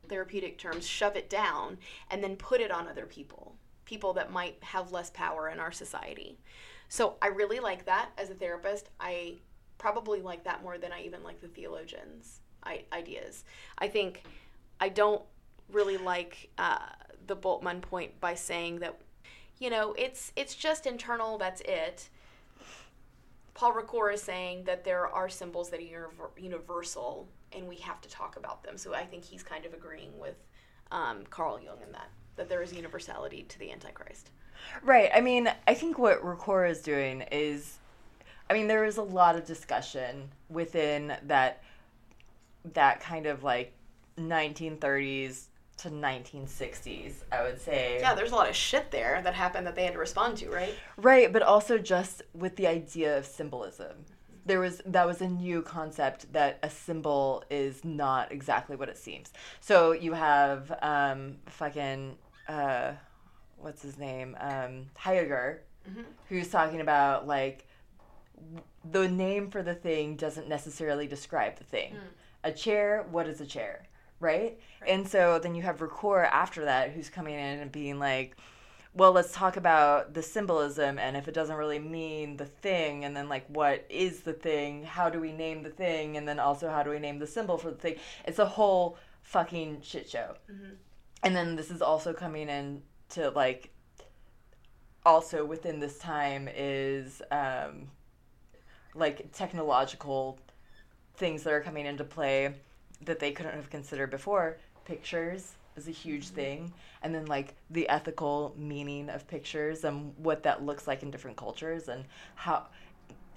therapeutic 0.07 0.57
terms 0.57 0.85
shove 0.85 1.15
it 1.15 1.29
down 1.29 1.77
and 2.09 2.23
then 2.23 2.35
put 2.35 2.61
it 2.61 2.71
on 2.71 2.87
other 2.87 3.05
people 3.05 3.55
people 3.85 4.13
that 4.13 4.31
might 4.31 4.55
have 4.61 4.93
less 4.93 5.09
power 5.09 5.49
in 5.49 5.59
our 5.59 5.71
society. 5.71 6.37
So 6.87 7.15
i 7.21 7.27
really 7.27 7.59
like 7.59 7.85
that 7.85 8.09
as 8.17 8.29
a 8.29 8.33
therapist. 8.33 8.89
I 8.99 9.35
probably 9.77 10.21
like 10.21 10.43
that 10.43 10.61
more 10.61 10.77
than 10.77 10.91
i 10.91 11.01
even 11.01 11.23
like 11.23 11.41
the 11.41 11.47
theologians 11.47 12.39
ideas. 12.93 13.43
I 13.77 13.87
think 13.87 14.23
i 14.79 14.89
don't 14.89 15.23
really 15.71 15.97
like 15.97 16.49
uh, 16.57 16.79
the 17.27 17.35
Bultmann 17.35 17.81
point 17.81 18.19
by 18.19 18.35
saying 18.35 18.79
that 18.79 18.99
you 19.59 19.69
know 19.69 19.93
it's 19.97 20.31
it's 20.35 20.55
just 20.55 20.85
internal 20.85 21.37
that's 21.37 21.61
it. 21.61 22.09
Paul 23.53 23.73
Ricoeur 23.73 24.13
is 24.13 24.21
saying 24.21 24.63
that 24.63 24.83
there 24.83 25.07
are 25.07 25.29
symbols 25.29 25.69
that 25.69 25.81
are 25.81 26.11
universal 26.37 27.27
and 27.55 27.67
we 27.67 27.75
have 27.77 28.01
to 28.01 28.09
talk 28.09 28.37
about 28.37 28.63
them. 28.63 28.77
So 28.77 28.93
I 28.93 29.05
think 29.05 29.23
he's 29.23 29.43
kind 29.43 29.65
of 29.65 29.73
agreeing 29.73 30.17
with 30.19 30.35
um, 30.91 31.23
Carl 31.29 31.59
Jung 31.59 31.77
in 31.85 31.91
that, 31.91 32.09
that 32.35 32.49
there 32.49 32.61
is 32.61 32.73
universality 32.73 33.43
to 33.43 33.59
the 33.59 33.71
Antichrist. 33.71 34.31
Right. 34.83 35.09
I 35.13 35.21
mean, 35.21 35.49
I 35.67 35.73
think 35.73 35.97
what 35.97 36.23
Ricoeur 36.23 36.69
is 36.69 36.81
doing 36.81 37.21
is, 37.31 37.77
I 38.49 38.53
mean, 38.53 38.67
there 38.67 38.85
is 38.85 38.97
a 38.97 39.03
lot 39.03 39.35
of 39.35 39.45
discussion 39.45 40.29
within 40.49 41.15
that, 41.23 41.63
that 42.73 42.99
kind 42.99 43.25
of 43.25 43.43
like 43.43 43.73
1930s 44.17 45.45
to 45.77 45.89
1960s, 45.89 47.13
I 47.31 47.41
would 47.41 47.59
say. 47.59 47.97
Yeah, 47.99 48.13
there's 48.13 48.31
a 48.31 48.35
lot 48.35 48.49
of 48.49 48.55
shit 48.55 48.91
there 48.91 49.19
that 49.23 49.33
happened 49.33 49.65
that 49.65 49.75
they 49.75 49.83
had 49.83 49.93
to 49.93 49.99
respond 49.99 50.37
to, 50.37 50.49
right? 50.49 50.75
Right, 50.97 51.33
but 51.33 51.41
also 51.41 51.79
just 51.79 52.21
with 52.35 52.55
the 52.55 52.67
idea 52.67 53.17
of 53.17 53.25
symbolism. 53.25 54.05
There 54.45 54.59
was 54.59 54.81
that 54.85 55.05
was 55.05 55.21
a 55.21 55.27
new 55.27 55.61
concept 55.61 56.33
that 56.33 56.59
a 56.63 56.69
symbol 56.69 57.43
is 57.49 57.83
not 57.85 58.31
exactly 58.31 58.75
what 58.75 58.89
it 58.89 58.97
seems. 58.97 59.31
So 59.59 59.91
you 59.91 60.13
have 60.13 60.71
um 60.81 61.37
fucking 61.45 62.17
uh 62.47 62.93
what's 63.57 63.81
his 63.81 63.97
name? 63.97 64.35
Um 64.39 64.87
Heidegger 64.97 65.61
who's 66.29 66.49
talking 66.49 66.81
about 66.81 67.27
like 67.27 67.67
the 68.91 69.07
name 69.07 69.49
for 69.51 69.61
the 69.61 69.75
thing 69.75 70.15
doesn't 70.15 70.47
necessarily 70.47 71.07
describe 71.07 71.57
the 71.57 71.63
thing. 71.63 71.95
A 72.43 72.51
chair, 72.51 73.05
what 73.11 73.27
is 73.27 73.41
a 73.41 73.45
chair? 73.45 73.83
Right? 74.19 74.59
And 74.87 75.07
so 75.07 75.39
then 75.39 75.55
you 75.55 75.61
have 75.63 75.77
Ricoeur 75.79 76.27
after 76.31 76.65
that 76.65 76.91
who's 76.91 77.09
coming 77.09 77.35
in 77.35 77.59
and 77.59 77.71
being 77.71 77.99
like, 77.99 78.37
well, 78.93 79.13
let's 79.13 79.31
talk 79.31 79.55
about 79.55 80.13
the 80.13 80.21
symbolism 80.21 80.99
and 80.99 81.15
if 81.15 81.27
it 81.27 81.33
doesn't 81.33 81.55
really 81.55 81.79
mean 81.79 82.37
the 82.37 82.45
thing, 82.45 83.05
and 83.05 83.15
then 83.15 83.29
like 83.29 83.45
what 83.47 83.85
is 83.89 84.21
the 84.21 84.33
thing? 84.33 84.83
How 84.83 85.09
do 85.09 85.19
we 85.19 85.31
name 85.31 85.63
the 85.63 85.69
thing? 85.69 86.17
And 86.17 86.27
then 86.27 86.39
also 86.39 86.69
how 86.69 86.83
do 86.83 86.89
we 86.89 86.99
name 86.99 87.19
the 87.19 87.27
symbol 87.27 87.57
for 87.57 87.71
the 87.71 87.77
thing? 87.77 87.95
It's 88.25 88.39
a 88.39 88.45
whole 88.45 88.97
fucking 89.23 89.81
shit 89.81 90.09
show. 90.09 90.35
And 91.23 91.35
then 91.35 91.55
this 91.55 91.71
is 91.71 91.81
also 91.81 92.13
coming 92.13 92.49
in 92.49 92.81
to 93.09 93.29
like, 93.29 93.69
also 95.05 95.45
within 95.45 95.79
this 95.79 95.97
time 95.97 96.49
is 96.53 97.21
um, 97.31 97.87
like 98.93 99.31
technological 99.31 100.37
things 101.15 101.43
that 101.43 101.53
are 101.53 101.61
coming 101.61 101.85
into 101.85 102.03
play 102.03 102.55
that 103.05 103.19
they 103.19 103.31
couldn't 103.31 103.53
have 103.53 103.69
considered 103.69 104.11
before. 104.11 104.57
Pictures 104.85 105.53
is 105.75 105.87
a 105.87 105.91
huge 105.91 106.27
thing, 106.29 106.73
and 107.01 107.13
then 107.15 107.25
like 107.25 107.55
the 107.69 107.87
ethical 107.89 108.53
meaning 108.57 109.09
of 109.09 109.27
pictures 109.27 109.83
and 109.83 110.13
what 110.17 110.43
that 110.43 110.63
looks 110.63 110.87
like 110.87 111.03
in 111.03 111.11
different 111.11 111.37
cultures 111.37 111.87
and 111.87 112.05
how 112.35 112.67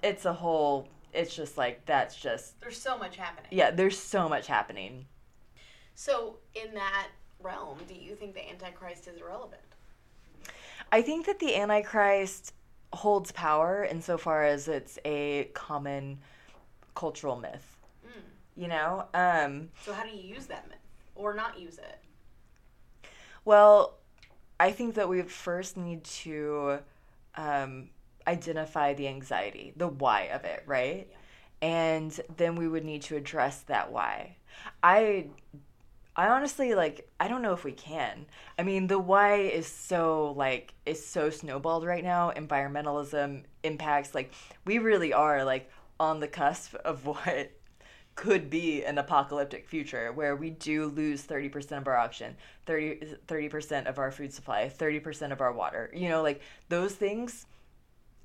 it's 0.03 0.25
a 0.25 0.33
whole. 0.33 0.87
It's 1.13 1.33
just 1.33 1.57
like 1.57 1.85
that's 1.85 2.15
just 2.15 2.59
There's 2.59 2.81
so 2.81 2.97
much 2.97 3.15
happening. 3.15 3.47
yeah. 3.51 3.71
There's 3.71 3.97
so 3.97 4.27
much 4.27 4.47
happening. 4.47 5.05
So, 5.93 6.39
in 6.53 6.73
that 6.73 7.07
realm, 7.41 7.77
do 7.87 7.93
you 7.93 8.15
think 8.15 8.33
the 8.33 8.49
Antichrist 8.49 9.07
is 9.07 9.21
irrelevant? 9.21 9.61
I 10.91 11.01
think 11.01 11.25
that 11.25 11.39
the 11.39 11.55
Antichrist 11.55 12.53
holds 12.91 13.31
power 13.31 13.85
insofar 13.89 14.43
as 14.43 14.67
it's 14.67 14.99
a 15.05 15.45
common 15.53 16.19
cultural 16.95 17.37
myth. 17.37 17.71
You 18.57 18.67
know? 18.69 19.05
Um, 19.13 19.69
So 19.83 19.91
how 19.91 20.03
do 20.03 20.09
you 20.09 20.33
use 20.35 20.45
that 20.45 20.67
myth 20.69 20.77
or 21.15 21.33
not 21.33 21.59
use 21.59 21.77
it? 21.77 21.99
Well, 23.45 23.95
I 24.59 24.71
think 24.71 24.95
that 24.95 25.07
we 25.07 25.21
first 25.21 25.77
need 25.77 26.03
to 26.03 26.79
um, 27.35 27.89
identify 28.27 28.93
the 28.93 29.07
anxiety, 29.07 29.73
the 29.75 29.87
why 29.87 30.23
of 30.23 30.43
it, 30.43 30.63
right? 30.65 31.07
And 31.61 32.19
then 32.37 32.55
we 32.55 32.67
would 32.67 32.83
need 32.83 33.03
to 33.03 33.15
address 33.15 33.61
that 33.61 33.91
why. 33.91 34.37
I 34.83 35.27
I 36.15 36.29
honestly 36.29 36.75
like 36.75 37.09
I 37.19 37.27
don't 37.27 37.41
know 37.41 37.53
if 37.53 37.63
we 37.63 37.71
can. 37.71 38.25
I 38.57 38.63
mean, 38.63 38.87
the 38.87 38.99
why 38.99 39.35
is 39.37 39.67
so 39.67 40.33
like 40.37 40.73
is 40.85 41.05
so 41.05 41.29
snowballed 41.29 41.85
right 41.85 42.03
now. 42.03 42.31
Environmentalism 42.31 43.43
impacts 43.63 44.15
like 44.15 44.33
we 44.65 44.79
really 44.79 45.13
are 45.13 45.43
like 45.43 45.69
on 45.99 46.19
the 46.19 46.27
cusp 46.27 46.75
of 46.75 47.05
what 47.05 47.51
could 48.15 48.49
be 48.49 48.83
an 48.85 48.97
apocalyptic 48.97 49.67
future 49.67 50.11
where 50.13 50.35
we 50.35 50.49
do 50.49 50.87
lose 50.87 51.23
30% 51.23 51.77
of 51.77 51.87
our 51.87 51.97
oxygen, 51.97 52.35
30 52.65 53.17
30% 53.27 53.87
of 53.87 53.99
our 53.99 54.09
food 54.09 54.33
supply, 54.33 54.71
30% 54.73 55.31
of 55.31 55.41
our 55.41 55.51
water. 55.51 55.91
You 55.93 56.09
know, 56.09 56.23
like 56.23 56.41
those 56.69 56.93
things 56.93 57.45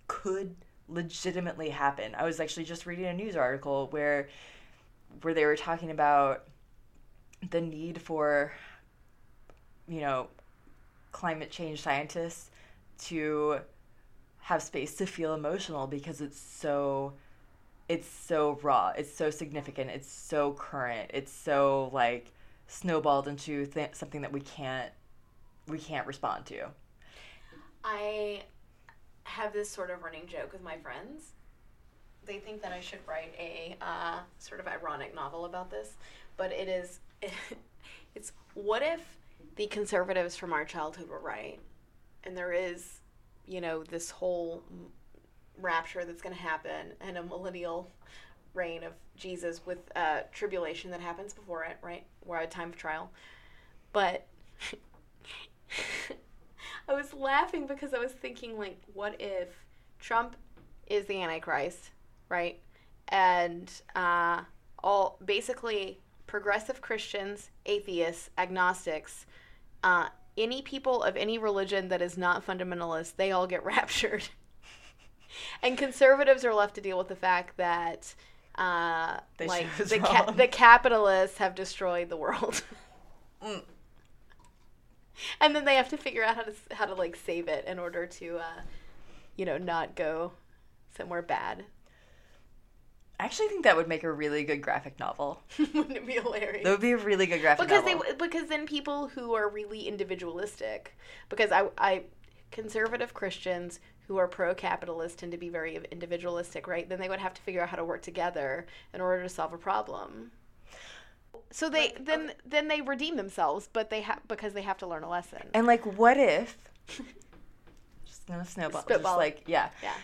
could 0.06 0.54
legitimately 0.88 1.70
happen. 1.70 2.14
I 2.14 2.24
was 2.24 2.40
actually 2.40 2.64
just 2.64 2.86
reading 2.86 3.06
a 3.06 3.12
news 3.12 3.36
article 3.36 3.88
where 3.90 4.28
where 5.22 5.34
they 5.34 5.44
were 5.44 5.56
talking 5.56 5.90
about 5.90 6.44
the 7.50 7.60
need 7.60 8.00
for 8.00 8.52
you 9.88 10.00
know 10.00 10.28
climate 11.10 11.50
change 11.50 11.82
scientists 11.82 12.50
to 12.98 13.60
have 14.40 14.62
space 14.62 14.94
to 14.96 15.06
feel 15.06 15.34
emotional 15.34 15.86
because 15.86 16.20
it's 16.20 16.38
so 16.38 17.14
it's 17.90 18.08
so 18.08 18.58
raw 18.62 18.92
it's 18.96 19.12
so 19.12 19.30
significant 19.30 19.90
it's 19.90 20.10
so 20.10 20.52
current 20.52 21.10
it's 21.12 21.32
so 21.32 21.90
like 21.92 22.32
snowballed 22.68 23.26
into 23.26 23.66
th- 23.66 23.94
something 23.94 24.20
that 24.20 24.32
we 24.32 24.40
can't 24.40 24.92
we 25.66 25.78
can't 25.78 26.06
respond 26.06 26.46
to 26.46 26.68
I 27.84 28.42
have 29.24 29.52
this 29.52 29.70
sort 29.70 29.90
of 29.90 30.02
running 30.02 30.26
joke 30.26 30.52
with 30.52 30.62
my 30.62 30.76
friends. 30.78 31.32
They 32.26 32.38
think 32.38 32.62
that 32.62 32.72
I 32.72 32.80
should 32.80 33.00
write 33.06 33.34
a 33.38 33.76
uh, 33.80 34.18
sort 34.38 34.60
of 34.60 34.68
ironic 34.68 35.14
novel 35.14 35.44
about 35.44 35.70
this, 35.70 35.94
but 36.36 36.52
it 36.52 36.68
is 36.68 37.00
it's 38.14 38.32
what 38.54 38.82
if 38.82 39.00
the 39.56 39.66
conservatives 39.66 40.36
from 40.36 40.52
our 40.52 40.64
childhood 40.64 41.08
were 41.08 41.18
right, 41.18 41.58
and 42.24 42.36
there 42.36 42.52
is, 42.52 43.00
you 43.46 43.60
know, 43.60 43.82
this 43.82 44.10
whole 44.10 44.62
rapture 45.60 46.04
that's 46.04 46.22
going 46.22 46.34
to 46.34 46.40
happen 46.40 46.92
and 47.00 47.16
a 47.16 47.22
millennial 47.22 47.90
reign 48.54 48.82
of 48.82 48.92
Jesus 49.16 49.60
with 49.64 49.78
uh, 49.96 50.20
tribulation 50.32 50.90
that 50.90 51.00
happens 51.00 51.32
before 51.32 51.64
it, 51.64 51.76
right? 51.82 52.04
We're 52.24 52.38
at 52.38 52.44
a 52.44 52.48
time 52.48 52.70
of 52.70 52.76
trial, 52.76 53.10
but 53.92 54.26
I 56.88 56.92
was 56.94 57.14
laughing 57.14 57.66
because 57.66 57.94
I 57.94 57.98
was 57.98 58.12
thinking, 58.12 58.58
like, 58.58 58.80
what 58.92 59.20
if 59.20 59.48
Trump 60.00 60.36
is 60.86 61.06
the 61.06 61.22
Antichrist, 61.22 61.90
right? 62.28 62.60
And 63.08 63.70
uh, 63.94 64.42
all 64.82 65.18
basically 65.24 66.00
progressive 66.26 66.80
Christians, 66.80 67.50
atheists, 67.66 68.30
agnostics, 68.38 69.26
uh, 69.82 70.08
any 70.36 70.62
people 70.62 71.02
of 71.02 71.16
any 71.16 71.38
religion 71.38 71.88
that 71.88 72.02
is 72.02 72.16
not 72.16 72.46
fundamentalist, 72.46 73.16
they 73.16 73.32
all 73.32 73.46
get 73.46 73.64
raptured. 73.64 74.28
And 75.62 75.76
conservatives 75.78 76.44
are 76.44 76.54
left 76.54 76.74
to 76.76 76.80
deal 76.80 76.98
with 76.98 77.08
the 77.08 77.16
fact 77.16 77.56
that, 77.56 78.14
uh, 78.56 79.18
They 79.38 79.46
like, 79.46 79.66
the, 79.76 79.98
ca- 79.98 80.30
the 80.32 80.48
capitalists 80.48 81.38
have 81.38 81.54
destroyed 81.54 82.08
the 82.08 82.16
world. 82.16 82.62
Mm. 83.42 83.62
and 85.40 85.56
then 85.56 85.64
they 85.64 85.76
have 85.76 85.88
to 85.88 85.96
figure 85.96 86.22
out 86.22 86.36
how 86.36 86.42
to 86.42 86.52
how 86.72 86.84
to 86.84 86.94
like 86.94 87.16
save 87.16 87.48
it 87.48 87.64
in 87.64 87.78
order 87.78 88.04
to 88.06 88.36
uh 88.36 88.60
you 89.36 89.46
know 89.46 89.56
not 89.56 89.94
go 89.94 90.32
somewhere 90.94 91.22
bad. 91.22 91.64
I 93.18 93.24
actually 93.24 93.48
think 93.48 93.64
that 93.64 93.76
would 93.76 93.88
make 93.88 94.02
a 94.04 94.10
really 94.12 94.44
good 94.44 94.62
graphic 94.62 94.98
novel. 94.98 95.42
Wouldn't 95.58 95.96
it 95.96 96.06
be 96.06 96.14
hilarious? 96.14 96.64
That 96.64 96.70
would 96.70 96.80
be 96.80 96.92
a 96.92 96.96
really 96.98 97.26
good 97.26 97.40
graphic 97.40 97.66
because 97.66 97.84
novel. 97.84 98.02
they 98.08 98.14
because 98.14 98.48
then 98.48 98.66
people 98.66 99.08
who 99.08 99.34
are 99.34 99.48
really 99.48 99.88
individualistic 99.88 100.96
because 101.30 101.50
i 101.52 101.68
i 101.78 102.02
conservative 102.50 103.14
christians 103.14 103.78
who 104.10 104.16
are 104.16 104.26
pro-capitalist 104.26 105.20
tend 105.20 105.30
to 105.30 105.38
be 105.38 105.48
very 105.48 105.78
individualistic 105.92 106.66
right 106.66 106.88
then 106.88 106.98
they 106.98 107.08
would 107.08 107.20
have 107.20 107.32
to 107.32 107.40
figure 107.42 107.62
out 107.62 107.68
how 107.68 107.76
to 107.76 107.84
work 107.84 108.02
together 108.02 108.66
in 108.92 109.00
order 109.00 109.22
to 109.22 109.28
solve 109.28 109.52
a 109.52 109.58
problem 109.58 110.32
so 111.52 111.70
they 111.70 111.92
Like, 111.92 112.04
then 112.06 112.20
okay. 112.24 112.34
then 112.44 112.66
they 112.66 112.80
redeem 112.80 113.16
themselves 113.16 113.68
but 113.72 113.88
they 113.88 114.00
have 114.00 114.18
because 114.26 114.52
they 114.52 114.62
have 114.62 114.78
to 114.78 114.86
learn 114.88 115.04
a 115.04 115.08
lesson 115.08 115.42
And 115.54 115.64
like, 115.64 115.86
what 115.96 116.16
if? 116.16 116.58
Just 118.04 118.26
gonna 118.26 118.44
snowball. 118.44 118.82
Spitball. 118.82 119.12
Just 119.12 119.18
like, 119.18 119.42
yeah. 119.46 119.70
yeah 119.82 119.94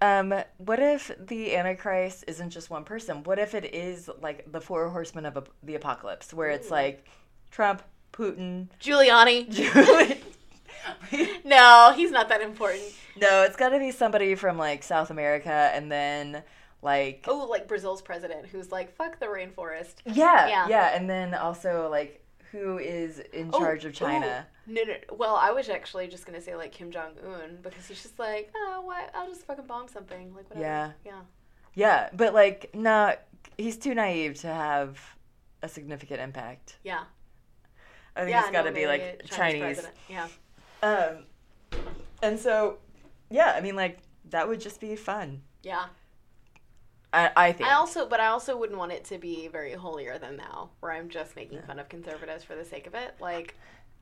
Um, 0.00 0.34
what 0.58 0.80
if 0.80 1.10
the 1.18 1.56
Antichrist 1.56 2.24
isn't 2.28 2.50
just 2.50 2.68
one 2.70 2.84
person? 2.84 3.22
What 3.22 3.38
if 3.38 3.54
it 3.54 3.74
is 3.74 4.10
like 4.20 4.50
the 4.50 4.60
four 4.60 4.90
horsemen 4.90 5.26
of 5.26 5.36
ap- 5.36 5.48
the 5.62 5.76
apocalypse, 5.76 6.34
where 6.34 6.50
it's 6.50 6.70
Ooh. 6.70 6.72
like 6.72 7.06
Trump, 7.50 7.82
Putin, 8.12 8.68
giuliani 8.80 9.48
Julie? 9.48 10.20
no 11.44 11.92
he's 11.96 12.10
not 12.10 12.28
that 12.28 12.40
important 12.42 12.82
no, 13.20 13.42
it's 13.42 13.56
got 13.56 13.70
to 13.70 13.78
be 13.78 13.90
somebody 13.90 14.34
from 14.34 14.58
like 14.58 14.82
South 14.82 15.10
America, 15.10 15.70
and 15.74 15.90
then 15.90 16.42
like 16.82 17.24
Oh, 17.28 17.46
like 17.50 17.66
Brazil's 17.68 18.02
president 18.02 18.46
who's 18.46 18.70
like, 18.72 18.94
fuck 18.94 19.18
the 19.20 19.26
rainforest. 19.26 19.94
yeah, 20.04 20.46
Yeah. 20.48 20.68
yeah, 20.68 20.96
and 20.96 21.08
then 21.08 21.34
also 21.34 21.88
like 21.90 22.20
who 22.52 22.78
is 22.78 23.18
in 23.32 23.50
Oh, 23.52 23.58
charge 23.58 23.84
of 23.84 23.92
China? 23.94 24.46
ooh. 24.68 24.72
No, 24.72 24.82
no. 24.82 24.94
Well, 25.12 25.34
I 25.36 25.50
was 25.50 25.68
actually 25.68 26.06
just 26.08 26.24
gonna 26.24 26.40
say 26.40 26.54
like 26.54 26.72
Kim 26.72 26.90
Jong 26.90 27.12
Un 27.26 27.58
because 27.62 27.86
he's 27.86 28.02
just 28.02 28.18
like, 28.18 28.52
oh, 28.54 28.82
what? 28.84 29.10
I'll 29.14 29.26
just 29.28 29.42
fucking 29.46 29.66
bomb 29.66 29.88
something, 29.88 30.34
like 30.34 30.48
whatever. 30.50 30.60
Yeah. 30.64 30.92
Yeah. 31.04 31.20
Yeah, 31.74 32.08
but 32.14 32.32
like, 32.34 32.70
no, 32.74 33.14
he's 33.58 33.76
too 33.76 33.94
naive 33.94 34.38
to 34.42 34.46
have 34.46 35.00
a 35.62 35.68
significant 35.68 36.20
impact. 36.20 36.76
Yeah. 36.84 37.04
I 38.14 38.20
think 38.20 38.30
yeah. 38.30 38.42
it's 38.42 38.50
got 38.52 38.62
to 38.62 38.70
no, 38.70 38.74
be 38.76 38.86
like 38.86 39.24
Chinese. 39.26 39.60
president. 39.60 39.94
Yeah. 40.08 40.28
Um, 40.82 41.24
and 42.22 42.38
so, 42.38 42.78
yeah, 43.34 43.52
I 43.56 43.60
mean, 43.60 43.74
like 43.74 43.98
that 44.30 44.46
would 44.46 44.60
just 44.60 44.80
be 44.80 44.94
fun. 44.94 45.42
Yeah. 45.64 45.86
I, 47.12 47.30
I 47.36 47.52
think. 47.52 47.68
I 47.68 47.74
also, 47.74 48.06
but 48.06 48.20
I 48.20 48.26
also 48.26 48.56
wouldn't 48.56 48.78
want 48.78 48.92
it 48.92 49.04
to 49.06 49.18
be 49.18 49.48
very 49.48 49.72
holier 49.72 50.18
than 50.18 50.36
thou, 50.36 50.70
where 50.78 50.92
I'm 50.92 51.08
just 51.08 51.34
making 51.34 51.60
fun 51.62 51.80
of 51.80 51.88
conservatives 51.88 52.44
for 52.44 52.54
the 52.54 52.64
sake 52.64 52.86
of 52.86 52.94
it. 52.94 53.16
Like, 53.18 53.56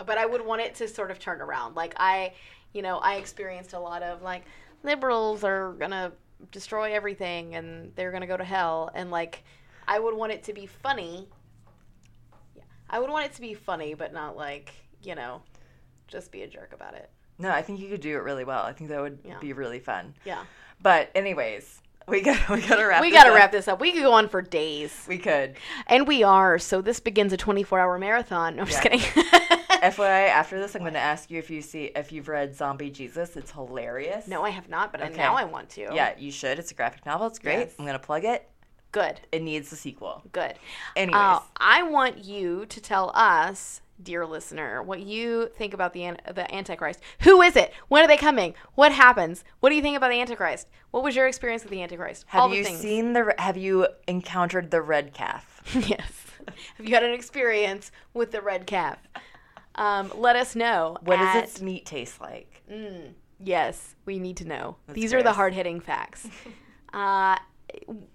but 0.04 0.18
I 0.18 0.26
would 0.26 0.44
want 0.44 0.60
it 0.60 0.74
to 0.76 0.88
sort 0.88 1.10
of 1.10 1.18
turn 1.18 1.40
around. 1.40 1.76
Like 1.76 1.94
I, 1.96 2.34
you 2.74 2.82
know, 2.82 2.98
I 2.98 3.14
experienced 3.14 3.72
a 3.72 3.78
lot 3.78 4.02
of 4.02 4.20
like 4.20 4.44
liberals 4.82 5.44
are 5.44 5.72
gonna 5.78 6.12
destroy 6.50 6.92
everything 6.92 7.54
and 7.54 7.90
they're 7.96 8.12
gonna 8.12 8.26
go 8.26 8.36
to 8.36 8.44
hell, 8.44 8.90
and 8.94 9.10
like 9.10 9.44
I 9.88 9.98
would 9.98 10.14
want 10.14 10.32
it 10.32 10.42
to 10.44 10.52
be 10.52 10.66
funny. 10.66 11.26
Yeah, 12.54 12.64
I 12.90 13.00
would 13.00 13.08
want 13.08 13.24
it 13.24 13.32
to 13.34 13.40
be 13.40 13.54
funny, 13.54 13.94
but 13.94 14.12
not 14.12 14.36
like 14.36 14.74
you 15.02 15.14
know, 15.14 15.40
just 16.06 16.30
be 16.30 16.42
a 16.42 16.46
jerk 16.46 16.74
about 16.74 16.94
it. 16.94 17.10
No, 17.42 17.50
I 17.50 17.62
think 17.62 17.80
you 17.80 17.88
could 17.88 18.00
do 18.00 18.16
it 18.16 18.22
really 18.22 18.44
well. 18.44 18.62
I 18.64 18.72
think 18.72 18.90
that 18.90 19.00
would 19.00 19.18
Yeah. 19.24 19.38
be 19.40 19.52
really 19.52 19.80
fun. 19.80 20.14
Yeah, 20.24 20.44
But 20.80 21.10
anyways, 21.14 21.80
we 22.08 22.20
got 22.22 22.48
we 22.48 22.60
got 22.60 22.76
to 22.76 22.84
wrap. 22.86 23.00
we 23.02 23.10
gotta 23.10 23.30
up. 23.30 23.36
wrap 23.36 23.52
this 23.52 23.68
up. 23.68 23.80
We 23.80 23.92
could 23.92 24.02
go 24.02 24.12
on 24.12 24.28
for 24.28 24.40
days, 24.42 25.04
We 25.08 25.18
could. 25.18 25.56
and 25.86 26.06
we 26.08 26.22
are. 26.22 26.58
So 26.58 26.80
this 26.80 27.00
begins 27.00 27.32
a 27.32 27.36
24-hour 27.36 27.98
marathon. 27.98 28.56
No, 28.56 28.62
I'm 28.62 28.68
just 28.68 28.82
kidding. 28.82 29.00
FYI, 29.82 30.28
after 30.28 30.60
this, 30.60 30.74
I'm 30.76 30.82
going 30.82 30.92
to 30.92 30.98
ask 31.00 31.28
you 31.30 31.38
if 31.40 31.50
you 31.50 31.60
see 31.60 31.90
if 31.96 32.12
you've 32.12 32.28
read 32.28 32.54
Zombie 32.54 32.90
Jesus. 32.90 33.36
It's 33.36 33.50
hilarious. 33.50 34.28
No, 34.28 34.44
I 34.44 34.50
have 34.50 34.68
not, 34.68 34.92
but 34.92 35.02
Okay. 35.02 35.16
now 35.16 35.34
I 35.34 35.42
want 35.44 35.70
to. 35.70 35.88
Yeah, 35.92 36.14
you 36.16 36.30
should. 36.30 36.58
It's 36.60 36.70
a 36.70 36.74
graphic 36.74 37.04
novel. 37.04 37.26
It's 37.26 37.40
great. 37.40 37.58
Yes. 37.58 37.74
I'm 37.78 37.84
going 37.84 37.98
to 37.98 38.04
plug 38.04 38.24
it. 38.24 38.48
Good. 38.92 39.20
It 39.32 39.42
needs 39.42 39.72
a 39.72 39.76
sequel. 39.76 40.22
Good. 40.32 40.54
Anyways, 40.94 41.16
Uh, 41.20 41.40
I 41.56 41.82
want 41.82 42.24
you 42.24 42.66
to 42.66 42.80
tell 42.80 43.10
us, 43.14 43.80
dear 44.00 44.26
listener, 44.26 44.82
what 44.82 45.00
you 45.00 45.50
think 45.56 45.74
about 45.74 45.92
the 45.92 46.16
the 46.34 46.52
Antichrist. 46.54 47.00
Who 47.20 47.42
is 47.42 47.56
it? 47.56 47.72
When 47.88 48.04
are 48.04 48.08
they 48.08 48.16
coming? 48.16 48.54
What 48.74 48.92
happens? 48.92 49.44
What 49.60 49.70
do 49.70 49.76
you 49.76 49.82
think 49.82 49.96
about 49.96 50.10
the 50.10 50.20
Antichrist? 50.20 50.68
What 50.90 51.02
was 51.02 51.16
your 51.16 51.26
experience 51.26 51.62
with 51.62 51.70
the 51.70 51.82
Antichrist? 51.82 52.24
have 52.28 52.42
All 52.42 52.54
you 52.54 52.64
things. 52.64 52.80
seen 52.80 53.12
the? 53.12 53.34
Have 53.38 53.56
you 53.56 53.88
encountered 54.06 54.70
the 54.70 54.82
red 54.82 55.12
calf? 55.12 55.62
yes. 55.88 56.12
Have 56.76 56.88
you 56.88 56.94
had 56.94 57.04
an 57.04 57.12
experience 57.12 57.90
with 58.14 58.32
the 58.32 58.40
red 58.40 58.66
calf? 58.66 58.98
Um, 59.74 60.12
let 60.16 60.36
us 60.36 60.54
know. 60.54 60.96
What 61.02 61.16
does 61.16 61.42
its 61.42 61.62
meat 61.62 61.86
taste 61.86 62.20
like? 62.20 62.62
Mm, 62.70 63.12
yes, 63.38 63.94
we 64.04 64.18
need 64.18 64.36
to 64.38 64.44
know. 64.44 64.76
That's 64.86 64.94
These 64.94 65.14
are 65.14 65.22
the 65.22 65.32
hard 65.32 65.54
hitting 65.54 65.80
facts. 65.80 66.28
uh, 66.92 67.36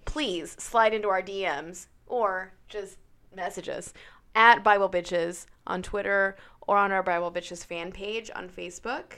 please 0.04 0.56
slide 0.58 0.94
into 0.94 1.08
our 1.08 1.22
DMs 1.22 1.86
or 2.06 2.52
just 2.68 2.98
message 3.34 3.68
us 3.68 3.92
at 4.34 4.62
Bible 4.62 4.88
Bitches 4.88 5.46
on 5.68 5.82
Twitter 5.82 6.36
or 6.66 6.76
on 6.76 6.90
our 6.90 7.02
Bible 7.02 7.30
Bitches 7.30 7.64
fan 7.64 7.92
page 7.92 8.30
on 8.34 8.48
Facebook. 8.48 9.12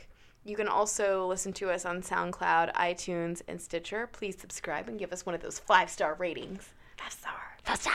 You 0.45 0.57
can 0.57 0.69
also 0.69 1.27
listen 1.27 1.53
to 1.55 1.71
us 1.71 1.85
on 1.85 2.03
SoundCloud, 2.03 2.75
iTunes, 2.75 3.43
and 3.49 3.61
Stitcher. 3.61 4.07
Please 4.07 4.39
subscribe 4.39 4.89
and 4.89 4.99
give 4.99 5.13
us 5.13 5.25
one 5.25 5.35
of 5.35 5.41
those 5.41 5.59
five 5.59 5.91
star 5.91 6.15
ratings. 6.15 6.75
Five 6.99 7.13
star. 7.13 7.41
Five 7.63 7.81
star. 7.81 7.95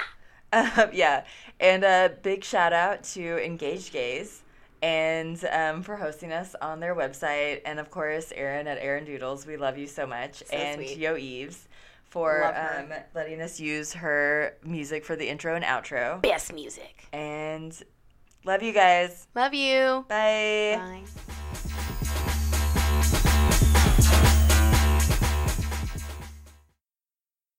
Um, 0.54 0.89
yeah, 0.94 1.26
and 1.60 1.84
a 1.84 2.13
big 2.24 2.44
shout 2.44 2.74
out 2.74 3.04
to 3.04 3.44
Engaged 3.46 3.91
Gays 3.91 4.44
and 4.82 5.44
um, 5.52 5.82
for 5.82 5.96
hosting 5.96 6.32
us 6.32 6.56
on 6.62 6.80
their 6.80 6.96
website, 6.96 7.62
and 7.65 7.80
of 7.80 7.89
course 7.89 8.32
Aaron 8.36 8.68
at 8.68 8.78
Aaron 8.80 9.06
Doodles. 9.06 9.48
We 9.48 9.58
love 9.58 9.78
you 9.78 9.88
so 9.88 10.06
much, 10.06 10.44
So 10.46 10.56
and 10.56 10.76
sweet. 10.76 10.98
Yo 10.98 11.18
Eves 11.18 11.68
for 12.04 12.46
um, 12.56 12.94
letting 13.13 13.41
us 13.41 13.60
use 13.60 13.94
her 13.94 14.56
music 14.63 15.04
for 15.04 15.15
the 15.15 15.28
intro 15.28 15.56
and 15.56 15.65
outro. 15.65 16.22
Best 16.22 16.54
music. 16.54 17.08
And 17.12 17.78
Love 18.45 18.62
you 18.62 18.73
guys. 18.73 19.27
Love 19.34 19.53
you. 19.55 20.05
Bye. 20.08 20.77
Bye. 20.77 21.01